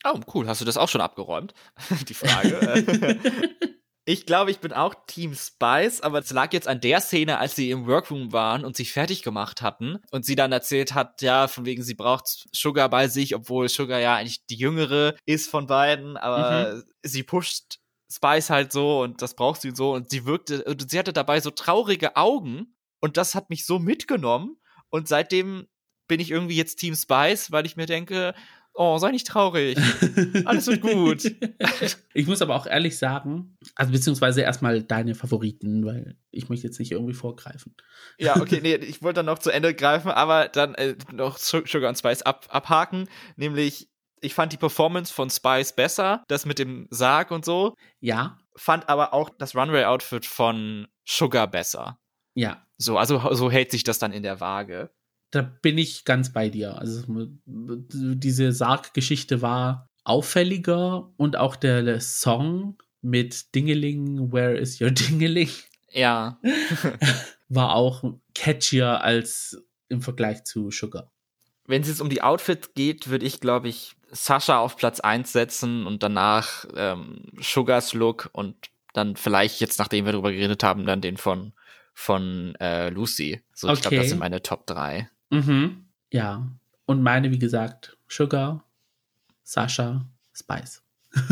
[0.05, 0.49] Oh, cool.
[0.49, 1.55] Hast du das auch schon abgeräumt?
[2.09, 3.19] Die Frage.
[4.05, 7.55] Ich glaube, ich bin auch Team Spice, aber es lag jetzt an der Szene, als
[7.55, 11.47] sie im Workroom waren und sich fertig gemacht hatten und sie dann erzählt hat, ja,
[11.47, 15.69] von wegen sie braucht Sugar bei sich, obwohl Sugar ja eigentlich die jüngere ist von
[15.69, 16.83] beiden, aber mhm.
[17.05, 17.79] sie pusht
[18.11, 21.41] Spice halt so und das braucht sie so und sie wirkte und sie hatte dabei
[21.41, 24.57] so traurige Augen und das hat mich so mitgenommen
[24.91, 25.69] und seitdem
[26.09, 28.35] bin ich irgendwie jetzt Team Spice, weil ich mir denke,
[28.75, 29.79] oh, sei nicht traurig.
[30.45, 31.25] Alles wird gut.
[32.15, 36.79] ich muss aber auch ehrlich sagen, also beziehungsweise erstmal deine Favoriten, weil ich möchte jetzt
[36.79, 37.75] nicht irgendwie vorgreifen.
[38.19, 41.89] Ja, okay, nee, ich wollte dann noch zu Ende greifen, aber dann äh, noch Sugar
[41.89, 43.89] und Spice ab, abhaken, nämlich
[44.23, 47.75] ich fand die Performance von Spice besser, das mit dem Sarg und so.
[47.99, 48.39] Ja.
[48.55, 51.99] Fand aber auch das Runway-Outfit von Sugar besser.
[52.35, 52.65] Ja.
[52.79, 54.91] So, also so hält sich das dann in der Waage
[55.33, 56.79] da bin ich ganz bei dir.
[56.79, 57.03] Also
[57.47, 65.51] diese Sarggeschichte war auffälliger und auch der Song mit Dingeling, Where is your Dingeling?
[65.91, 66.39] Ja.
[67.49, 68.05] war auch
[68.35, 71.11] catchier als im Vergleich zu Sugar.
[71.67, 75.33] Wenn es jetzt um die Outfits geht, würde ich, glaube ich, Sascha auf Platz 1
[75.33, 78.57] setzen und danach ähm, Sugars Look und
[78.93, 81.55] dann vielleicht jetzt, nachdem wir darüber geredet haben, dann den von,
[81.95, 83.41] von äh, Lucy.
[83.55, 83.75] So, okay.
[83.75, 85.09] ich glaube, das sind meine Top 3.
[85.33, 85.87] Mhm.
[86.13, 86.47] Ja.
[86.87, 88.65] Und meine, wie gesagt, Sugar,
[89.43, 90.83] Sascha, Spice.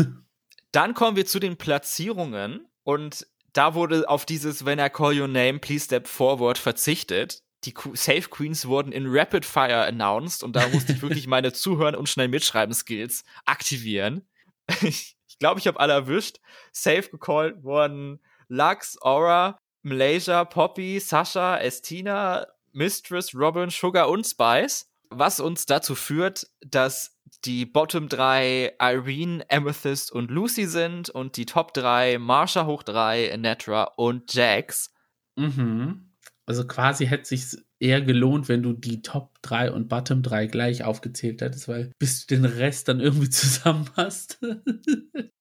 [0.71, 5.27] Dann kommen wir zu den Platzierungen und da wurde auf dieses When I call your
[5.27, 7.43] name, please step forward verzichtet.
[7.65, 11.95] Die Safe Queens wurden in Rapid Fire announced und da musste ich wirklich meine Zuhören
[11.95, 14.25] und schnell mitschreiben Skills aktivieren.
[14.81, 16.39] ich glaube, ich habe alle erwischt.
[16.71, 25.39] Safe gecallt wurden Lux, Aura, Malaysia, Poppy, Sascha, Estina, Mistress, Robin, Sugar und Spice, was
[25.39, 31.73] uns dazu führt, dass die Bottom 3 Irene, Amethyst und Lucy sind und die Top
[31.73, 34.93] 3 Marsha hoch 3, Netra und Jax.
[35.35, 36.11] Mhm.
[36.45, 40.83] Also quasi hätte sich eher gelohnt, wenn du die Top 3 und Bottom 3 gleich
[40.83, 44.39] aufgezählt hättest, weil bis du den Rest dann irgendwie zusammen hast.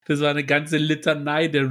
[0.06, 1.70] das war eine ganze Litanei, der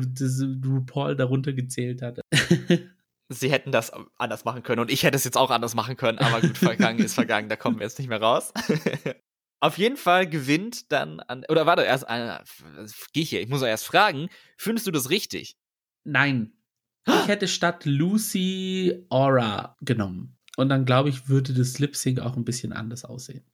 [0.66, 2.22] RuPaul darunter gezählt hatte.
[3.30, 6.18] sie hätten das anders machen können und ich hätte es jetzt auch anders machen können,
[6.18, 8.52] aber gut, vergangen ist vergangen, da kommen wir jetzt nicht mehr raus.
[9.62, 12.40] Auf jeden Fall gewinnt dann an, oder warte, erst, äh,
[13.14, 15.58] geh hier, ich muss erst fragen, findest du das richtig?
[16.04, 16.54] Nein.
[17.06, 20.38] Ich hätte statt Lucy Aura genommen.
[20.58, 23.46] Und dann glaube ich, würde das Lip Sync auch ein bisschen anders aussehen.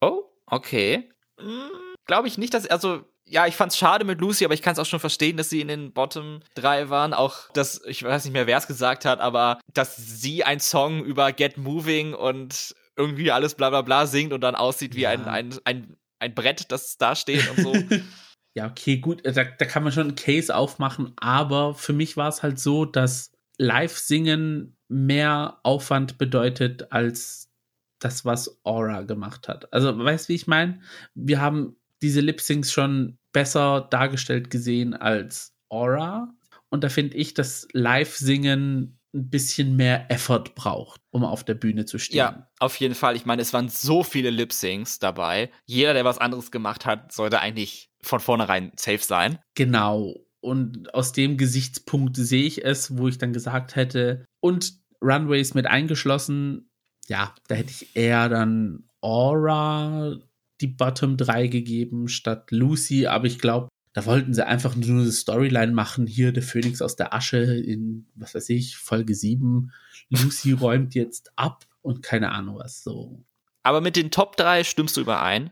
[0.00, 1.10] Oh, okay.
[1.38, 1.70] Hm,
[2.06, 4.78] glaube ich nicht, dass, also ja, ich fand's schade mit Lucy, aber ich kann es
[4.78, 7.12] auch schon verstehen, dass sie in den Bottom 3 waren.
[7.12, 11.04] Auch, dass, ich weiß nicht mehr, wer es gesagt hat, aber dass sie ein Song
[11.04, 15.10] über Get Moving und irgendwie alles bla bla bla singt und dann aussieht wie ja.
[15.10, 17.74] ein, ein, ein, ein Brett, das da steht und so.
[18.54, 22.28] ja, okay, gut, da, da kann man schon einen Case aufmachen, aber für mich war
[22.28, 27.50] es halt so, dass Live-Singen mehr Aufwand bedeutet als
[27.98, 29.72] das, was Aura gemacht hat.
[29.72, 30.80] Also, weißt du, wie ich meine?
[31.14, 36.32] Wir haben diese Lip-Syncs schon besser dargestellt gesehen als Aura.
[36.68, 41.86] Und da finde ich, dass Live-Singen ein bisschen mehr Effort braucht, um auf der Bühne
[41.86, 42.18] zu stehen.
[42.18, 43.16] Ja, auf jeden Fall.
[43.16, 45.50] Ich meine, es waren so viele Lip-Syncs dabei.
[45.64, 49.38] Jeder, der was anderes gemacht hat, sollte eigentlich von vornherein safe sein.
[49.54, 50.14] Genau.
[50.40, 55.66] Und aus dem Gesichtspunkt sehe ich es, wo ich dann gesagt hätte, und Runways mit
[55.66, 56.70] eingeschlossen,
[57.08, 60.16] ja, da hätte ich eher dann Aura
[60.60, 65.10] die Bottom 3 gegeben statt Lucy, aber ich glaube, da wollten sie einfach nur eine
[65.10, 66.06] Storyline machen.
[66.06, 69.72] Hier der Phönix aus der Asche in, was weiß ich, Folge 7.
[70.10, 73.24] Lucy räumt jetzt ab und keine Ahnung was so.
[73.62, 75.50] Aber mit den Top 3 stimmst du überein?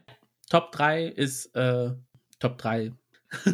[0.51, 1.93] Top 3 ist äh,
[2.39, 2.93] Top 3.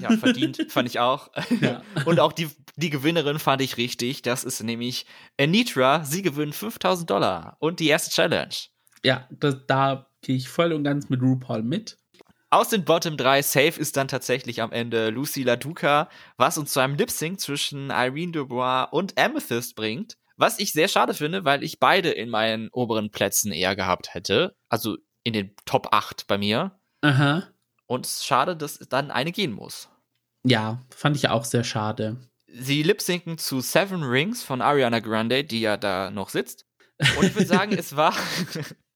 [0.00, 1.30] Ja, verdient, fand ich auch.
[1.60, 1.82] Ja.
[2.04, 4.22] Und auch die, die Gewinnerin fand ich richtig.
[4.22, 5.06] Das ist nämlich
[5.38, 6.04] Anitra.
[6.04, 8.54] Sie gewinnt 5000 Dollar und die erste Challenge.
[9.04, 11.98] Ja, das, da gehe ich voll und ganz mit RuPaul mit.
[12.52, 16.80] Aus den Bottom 3 Safe ist dann tatsächlich am Ende Lucy LaDuca, was uns zu
[16.80, 20.16] einem Lip Sync zwischen Irene Dubois und Amethyst bringt.
[20.36, 24.56] Was ich sehr schade finde, weil ich beide in meinen oberen Plätzen eher gehabt hätte.
[24.68, 26.72] Also in den Top 8 bei mir.
[27.02, 27.46] Aha.
[27.86, 29.88] Und es ist schade, dass dann eine gehen muss.
[30.42, 32.16] Ja, fand ich auch sehr schade.
[32.46, 36.66] Sie lip-sinken zu Seven Rings von Ariana Grande, die ja da noch sitzt.
[37.16, 38.14] Und ich würde sagen, es war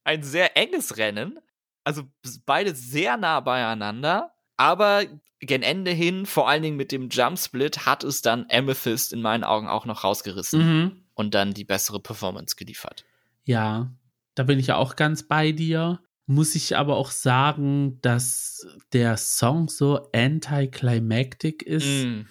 [0.05, 1.39] ein sehr enges Rennen.
[1.83, 2.05] Also
[2.47, 4.33] beide sehr nah beieinander.
[4.57, 5.05] Aber
[5.41, 9.45] gen Ende hin, vor allen Dingen mit dem Jumpsplit, hat es dann Amethyst in meinen
[9.45, 11.05] Augen auch noch rausgerissen mhm.
[11.15, 13.05] und dann die bessere Performance geliefert.
[13.45, 13.93] Ja,
[14.35, 16.01] da bin ich ja auch ganz bei dir.
[16.27, 22.07] Muss ich aber auch sagen, dass der Song so anticlimactic ist.
[22.07, 22.23] Mm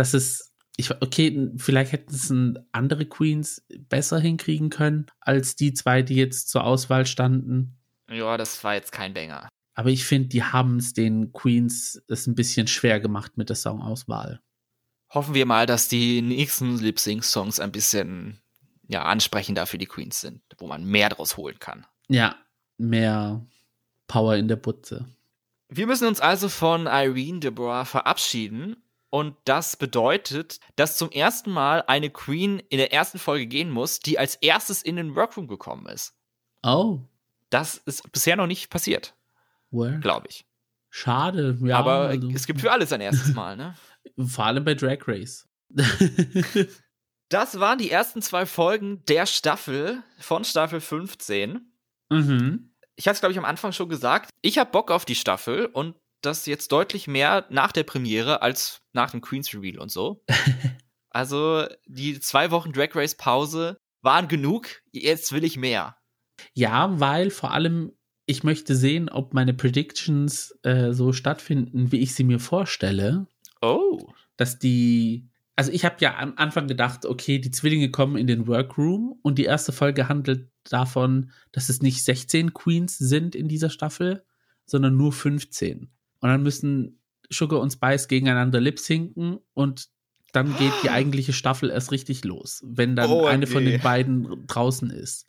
[0.00, 0.49] dass es,
[0.80, 2.32] ich, okay, vielleicht hätten es
[2.72, 7.78] andere Queens besser hinkriegen können, als die zwei, die jetzt zur Auswahl standen.
[8.10, 9.48] Ja, das war jetzt kein Banger.
[9.74, 13.56] Aber ich finde, die haben es den Queens es ein bisschen schwer gemacht mit der
[13.56, 14.40] Songauswahl.
[15.12, 18.40] Hoffen wir mal, dass die nächsten Lip-Sync-Songs ein bisschen
[18.88, 21.86] ja, ansprechender für die Queens sind, wo man mehr draus holen kann.
[22.08, 22.36] Ja,
[22.76, 23.46] mehr
[24.06, 25.06] Power in der Butze.
[25.68, 28.76] Wir müssen uns also von Irene Deborah verabschieden.
[29.10, 33.98] Und das bedeutet, dass zum ersten Mal eine Queen in der ersten Folge gehen muss,
[33.98, 36.14] die als erstes in den Workroom gekommen ist.
[36.62, 37.00] Oh.
[37.50, 39.14] Das ist bisher noch nicht passiert.
[40.00, 40.44] Glaube ich.
[40.90, 41.78] Schade, ja.
[41.78, 42.30] Aber also.
[42.30, 43.74] es gibt für alles ein erstes Mal, ne?
[44.26, 45.48] Vor allem bei Drag Race.
[47.28, 51.72] das waren die ersten zwei Folgen der Staffel von Staffel 15.
[52.10, 52.72] Mhm.
[52.96, 54.30] Ich hatte es, glaube ich, am Anfang schon gesagt.
[54.42, 58.82] Ich habe Bock auf die Staffel und das jetzt deutlich mehr nach der Premiere als
[58.92, 60.22] nach dem Queen's Reveal und so.
[61.10, 64.82] also die zwei Wochen Drag Race Pause waren genug.
[64.92, 65.96] Jetzt will ich mehr.
[66.54, 67.92] Ja, weil vor allem
[68.30, 73.26] ich möchte sehen, ob meine Predictions äh, so stattfinden, wie ich sie mir vorstelle.
[73.60, 74.12] Oh.
[74.36, 75.28] Dass die.
[75.56, 79.36] Also ich habe ja am Anfang gedacht, okay, die Zwillinge kommen in den Workroom und
[79.36, 84.24] die erste Folge handelt davon, dass es nicht 16 Queens sind in dieser Staffel,
[84.64, 85.90] sondern nur 15.
[86.20, 87.00] Und dann müssen
[87.30, 89.88] Sugar und Spice gegeneinander lip-sinken und
[90.32, 93.52] dann geht die eigentliche Staffel erst richtig los, wenn dann oh, eine nee.
[93.52, 95.26] von den beiden draußen ist.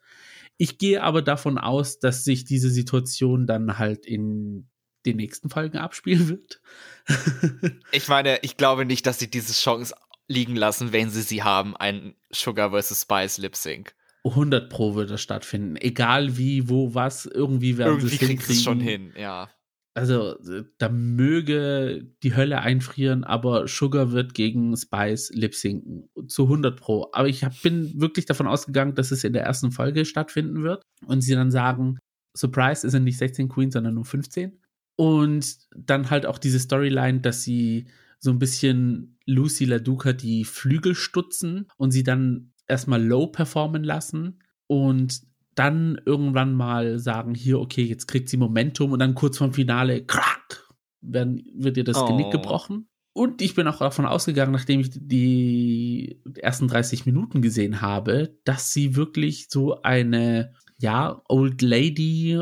[0.58, 4.68] Ich gehe aber davon aus, dass sich diese Situation dann halt in
[5.06, 6.62] den nächsten Folgen abspielen wird.
[7.92, 9.96] ich meine, ich glaube nicht, dass sie diese Chance
[10.28, 13.02] liegen lassen, wenn sie sie haben, ein Sugar vs.
[13.02, 13.96] Spice Lip Sync.
[14.24, 15.78] 100 Pro wird das stattfinden.
[15.78, 19.50] Egal wie, wo, was, irgendwie werden irgendwie sie es kriegt es schon hin, ja.
[19.94, 20.38] Also,
[20.78, 26.10] da möge die Hölle einfrieren, aber Sugar wird gegen Spice lip sinken.
[26.28, 27.10] Zu 100 Pro.
[27.12, 30.82] Aber ich hab, bin wirklich davon ausgegangen, dass es in der ersten Folge stattfinden wird.
[31.06, 32.00] Und sie dann sagen,
[32.38, 34.62] Surprise, es sind nicht 16 Queens, sondern nur 15.
[34.96, 37.88] Und dann halt auch diese Storyline, dass sie
[38.20, 44.40] so ein bisschen Lucy LaDuca die Flügel stutzen und sie dann erstmal low performen lassen
[44.68, 45.22] und
[45.62, 50.04] dann irgendwann mal sagen, hier, okay, jetzt kriegt sie Momentum und dann kurz vorm Finale,
[50.04, 50.68] krack,
[51.02, 52.08] werden, wird ihr das oh.
[52.08, 52.88] Genick gebrochen.
[53.14, 58.74] Und ich bin auch davon ausgegangen, nachdem ich die ersten 30 Minuten gesehen habe, dass
[58.74, 62.42] sie wirklich so eine, ja, Old Lady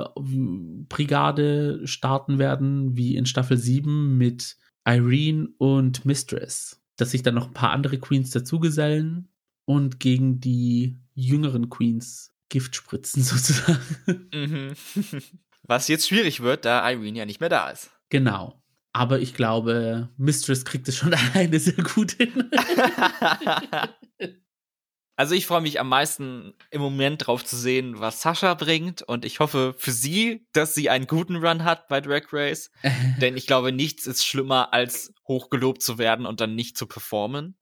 [0.88, 4.56] Brigade starten werden, wie in Staffel 7 mit
[4.88, 6.82] Irene und Mistress.
[6.96, 9.28] Dass sich dann noch ein paar andere Queens dazugesellen
[9.66, 13.80] und gegen die jüngeren Queens Gift spritzen sozusagen.
[14.34, 14.74] Mhm.
[15.64, 17.92] Was jetzt schwierig wird, da Irene ja nicht mehr da ist.
[18.10, 18.62] Genau.
[18.92, 22.50] Aber ich glaube, Mistress kriegt es schon alleine sehr gut hin.
[25.16, 29.04] also ich freue mich am meisten im Moment drauf zu sehen, was Sascha bringt.
[29.04, 32.72] Und ich hoffe für sie, dass sie einen guten Run hat bei Drag Race.
[33.22, 37.59] Denn ich glaube, nichts ist schlimmer, als hochgelobt zu werden und dann nicht zu performen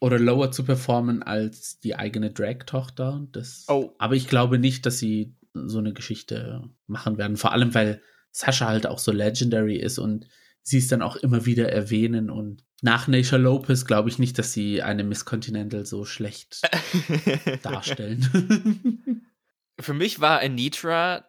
[0.00, 3.26] oder lower zu performen als die eigene Drag-Tochter.
[3.68, 3.90] Oh.
[3.98, 7.36] Aber ich glaube nicht, dass sie so eine Geschichte machen werden.
[7.36, 10.26] Vor allem, weil Sascha halt auch so legendary ist und
[10.62, 12.30] sie es dann auch immer wieder erwähnen.
[12.30, 16.60] Und nach Nasha Lopez glaube ich nicht, dass sie eine Miss Continental so schlecht
[17.62, 19.26] darstellen.
[19.80, 21.24] Für mich war Anitra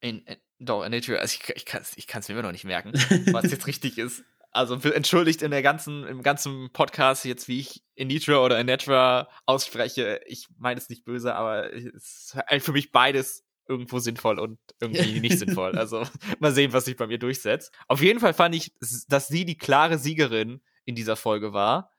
[0.00, 2.92] in, in, doch, Anitra, also ich, ich kann es ich mir immer noch nicht merken,
[3.32, 4.24] was jetzt richtig ist
[4.58, 10.20] also entschuldigt in der ganzen, im ganzen Podcast jetzt, wie ich Initra oder Inetra ausspreche.
[10.26, 14.58] Ich meine es nicht böse, aber es ist halt für mich beides irgendwo sinnvoll und
[14.80, 15.78] irgendwie nicht sinnvoll.
[15.78, 16.02] Also
[16.40, 17.72] mal sehen, was sich bei mir durchsetzt.
[17.86, 18.72] Auf jeden Fall fand ich,
[19.06, 21.92] dass sie die klare Siegerin in dieser Folge war.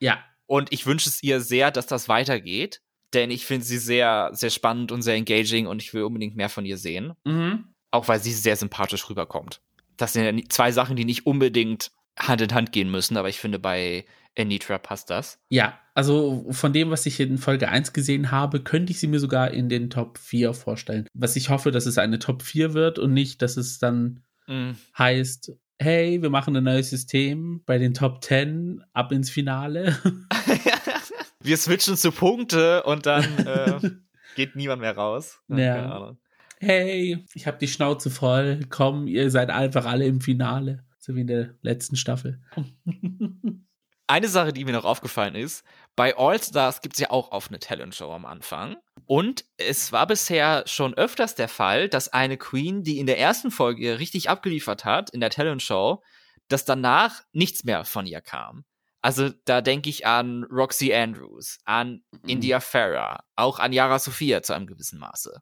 [0.00, 0.24] Ja.
[0.46, 2.80] Und ich wünsche es ihr sehr, dass das weitergeht.
[3.12, 6.48] Denn ich finde sie sehr, sehr spannend und sehr engaging und ich will unbedingt mehr
[6.48, 7.12] von ihr sehen.
[7.24, 7.74] Mhm.
[7.90, 9.60] Auch weil sie sehr sympathisch rüberkommt
[9.98, 13.38] das sind ja zwei Sachen, die nicht unbedingt Hand in Hand gehen müssen, aber ich
[13.38, 14.04] finde, bei
[14.38, 15.38] Anitra passt das.
[15.48, 19.20] Ja, also von dem, was ich in Folge 1 gesehen habe, könnte ich sie mir
[19.20, 21.06] sogar in den Top 4 vorstellen.
[21.14, 24.72] Was ich hoffe, dass es eine Top 4 wird und nicht, dass es dann mm.
[24.96, 29.98] heißt, hey, wir machen ein neues System bei den Top 10 ab ins Finale.
[31.40, 33.90] wir switchen zu Punkte und dann äh,
[34.36, 35.40] geht niemand mehr raus.
[35.48, 36.16] Ja.
[36.60, 38.60] Hey, ich habe die Schnauze voll.
[38.68, 42.40] Komm, ihr seid einfach alle im Finale so wie in der letzten Staffel.
[44.06, 45.64] Eine Sache, die mir noch aufgefallen ist,
[45.96, 48.76] bei All Stars gibt es ja auch offene Talent-Show am Anfang.
[49.06, 53.50] Und es war bisher schon öfters der Fall, dass eine Queen, die in der ersten
[53.50, 56.02] Folge richtig abgeliefert hat, in der Talent-Show,
[56.48, 58.64] dass danach nichts mehr von ihr kam.
[59.00, 62.28] Also da denke ich an Roxy Andrews, an mhm.
[62.28, 65.40] India Farah, auch an Yara Sophia zu einem gewissen Maße.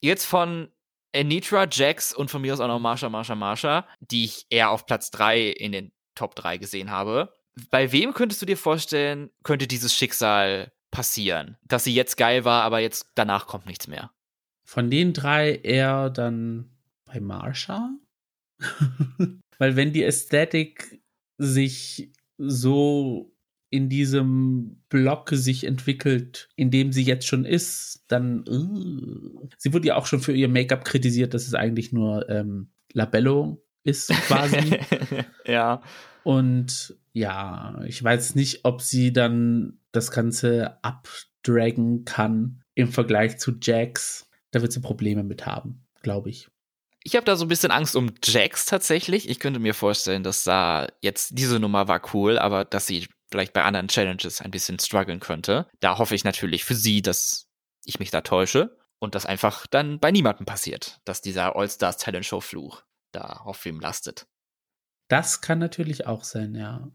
[0.00, 0.70] Jetzt von
[1.14, 4.86] Anitra, Jax und von mir aus auch noch Marsha, Marsha, Marsha, die ich eher auf
[4.86, 7.34] Platz 3 in den Top 3 gesehen habe.
[7.70, 11.56] Bei wem könntest du dir vorstellen, könnte dieses Schicksal passieren?
[11.64, 14.10] Dass sie jetzt geil war, aber jetzt danach kommt nichts mehr.
[14.64, 16.70] Von den drei eher dann
[17.04, 17.90] bei Marsha?
[19.58, 21.00] Weil wenn die Ästhetik
[21.38, 23.32] sich so
[23.70, 29.88] in diesem Block sich entwickelt, in dem sie jetzt schon ist, dann uh, sie wurde
[29.88, 34.78] ja auch schon für ihr Make-up kritisiert, dass es eigentlich nur ähm, Labello ist quasi.
[35.46, 35.82] ja.
[36.24, 43.52] Und ja, ich weiß nicht, ob sie dann das Ganze abdragen kann im Vergleich zu
[43.60, 44.28] Jax.
[44.50, 46.48] Da wird sie Probleme mit haben, glaube ich.
[47.04, 49.28] Ich habe da so ein bisschen Angst um Jax tatsächlich.
[49.28, 53.52] Ich könnte mir vorstellen, dass da jetzt diese Nummer war cool, aber dass sie vielleicht
[53.52, 55.66] bei anderen Challenges ein bisschen strugglen könnte.
[55.80, 57.48] Da hoffe ich natürlich für sie, dass
[57.84, 62.26] ich mich da täusche und das einfach dann bei niemandem passiert, dass dieser All-Stars Talent
[62.26, 64.26] Show Fluch da auf wem lastet.
[65.08, 66.90] Das kann natürlich auch sein, ja.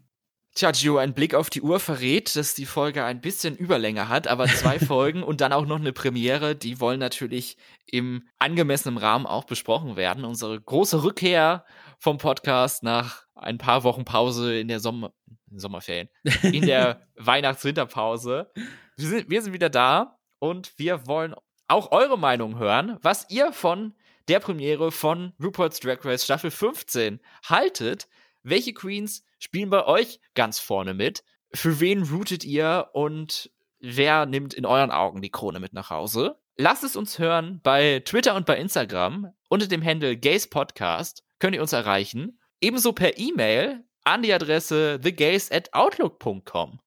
[0.54, 4.28] Tja, Gio, ein Blick auf die Uhr verrät, dass die Folge ein bisschen Überlänge hat,
[4.28, 9.26] aber zwei Folgen und dann auch noch eine Premiere, die wollen natürlich im angemessenen Rahmen
[9.26, 10.24] auch besprochen werden.
[10.24, 11.64] Unsere große Rückkehr
[11.98, 15.12] vom Podcast nach ein paar Wochen Pause in der Sommer
[15.50, 16.08] Sommerferien,
[16.42, 18.52] in der Weihnachts-Winterpause.
[18.96, 21.34] Wir sind, wir sind wieder da und wir wollen
[21.66, 23.94] auch eure Meinung hören, was ihr von
[24.28, 28.06] der Premiere von RuPaul's Drag Race Staffel 15 haltet.
[28.44, 31.24] Welche Queens spielen bei euch ganz vorne mit?
[31.54, 36.38] Für wen rootet ihr und wer nimmt in euren Augen die Krone mit nach Hause?
[36.56, 41.54] Lasst es uns hören bei Twitter und bei Instagram unter dem Handle Gays Podcast könnt
[41.54, 42.38] ihr uns erreichen.
[42.60, 46.80] Ebenso per E-Mail an die Adresse thegays at outlook.com.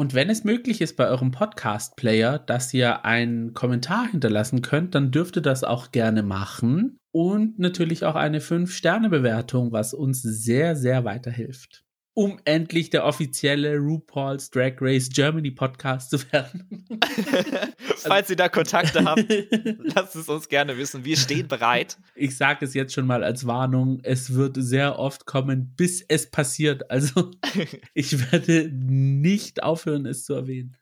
[0.00, 5.10] Und wenn es möglich ist bei eurem Podcast-Player, dass ihr einen Kommentar hinterlassen könnt, dann
[5.10, 7.00] dürft ihr das auch gerne machen.
[7.10, 11.87] Und natürlich auch eine 5-Sterne-Bewertung, was uns sehr, sehr weiterhilft
[12.18, 16.84] um endlich der offizielle RuPaul's Drag Race Germany Podcast zu werden.
[17.98, 19.24] Falls ihr da Kontakte habt,
[19.94, 21.04] lasst es uns gerne wissen.
[21.04, 21.96] Wir stehen bereit.
[22.16, 24.00] Ich sage es jetzt schon mal als Warnung.
[24.02, 26.90] Es wird sehr oft kommen, bis es passiert.
[26.90, 27.30] Also
[27.94, 30.76] ich werde nicht aufhören, es zu erwähnen.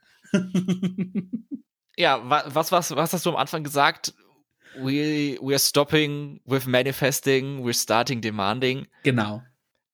[1.99, 4.15] ja, was, was, was hast du am Anfang gesagt?
[4.79, 8.87] We, we're stopping with manifesting, we're starting demanding.
[9.03, 9.43] Genau.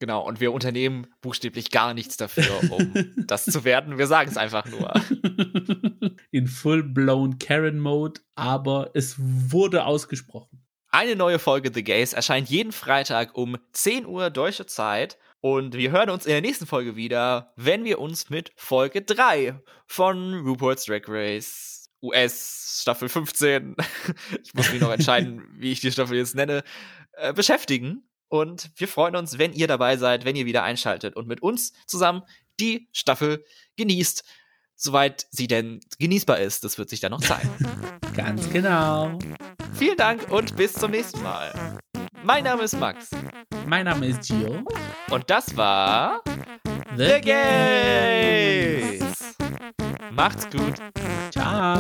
[0.03, 2.93] Genau, und wir unternehmen buchstäblich gar nichts dafür, um
[3.29, 3.99] das zu werden.
[3.99, 4.93] Wir sagen es einfach nur.
[6.33, 10.67] In full-blown Karen-Mode, aber es wurde ausgesprochen.
[10.89, 15.19] Eine neue Folge The Gays erscheint jeden Freitag um 10 Uhr deutsche Zeit.
[15.41, 19.55] Und wir hören uns in der nächsten Folge wieder, wenn wir uns mit Folge 3
[19.87, 23.77] von RuPaul's Drag Race US Staffel 15,
[24.43, 26.65] ich muss mich noch entscheiden, wie ich die Staffel jetzt nenne,
[27.13, 28.03] äh, beschäftigen.
[28.33, 31.75] Und wir freuen uns, wenn ihr dabei seid, wenn ihr wieder einschaltet und mit uns
[31.87, 32.23] zusammen
[32.59, 33.45] die Staffel
[33.77, 34.25] genießt,
[34.75, 36.65] soweit sie denn genießbar ist.
[36.65, 37.51] Das wird sich dann noch zeigen.
[38.17, 39.19] Ganz genau.
[39.75, 41.79] Vielen Dank und bis zum nächsten Mal.
[42.23, 43.11] Mein Name ist Max.
[43.67, 44.65] Mein Name ist Gio.
[45.11, 46.23] Und das war
[46.97, 49.05] The, The Gays.
[50.11, 50.77] Macht's gut.
[51.31, 51.79] Ciao.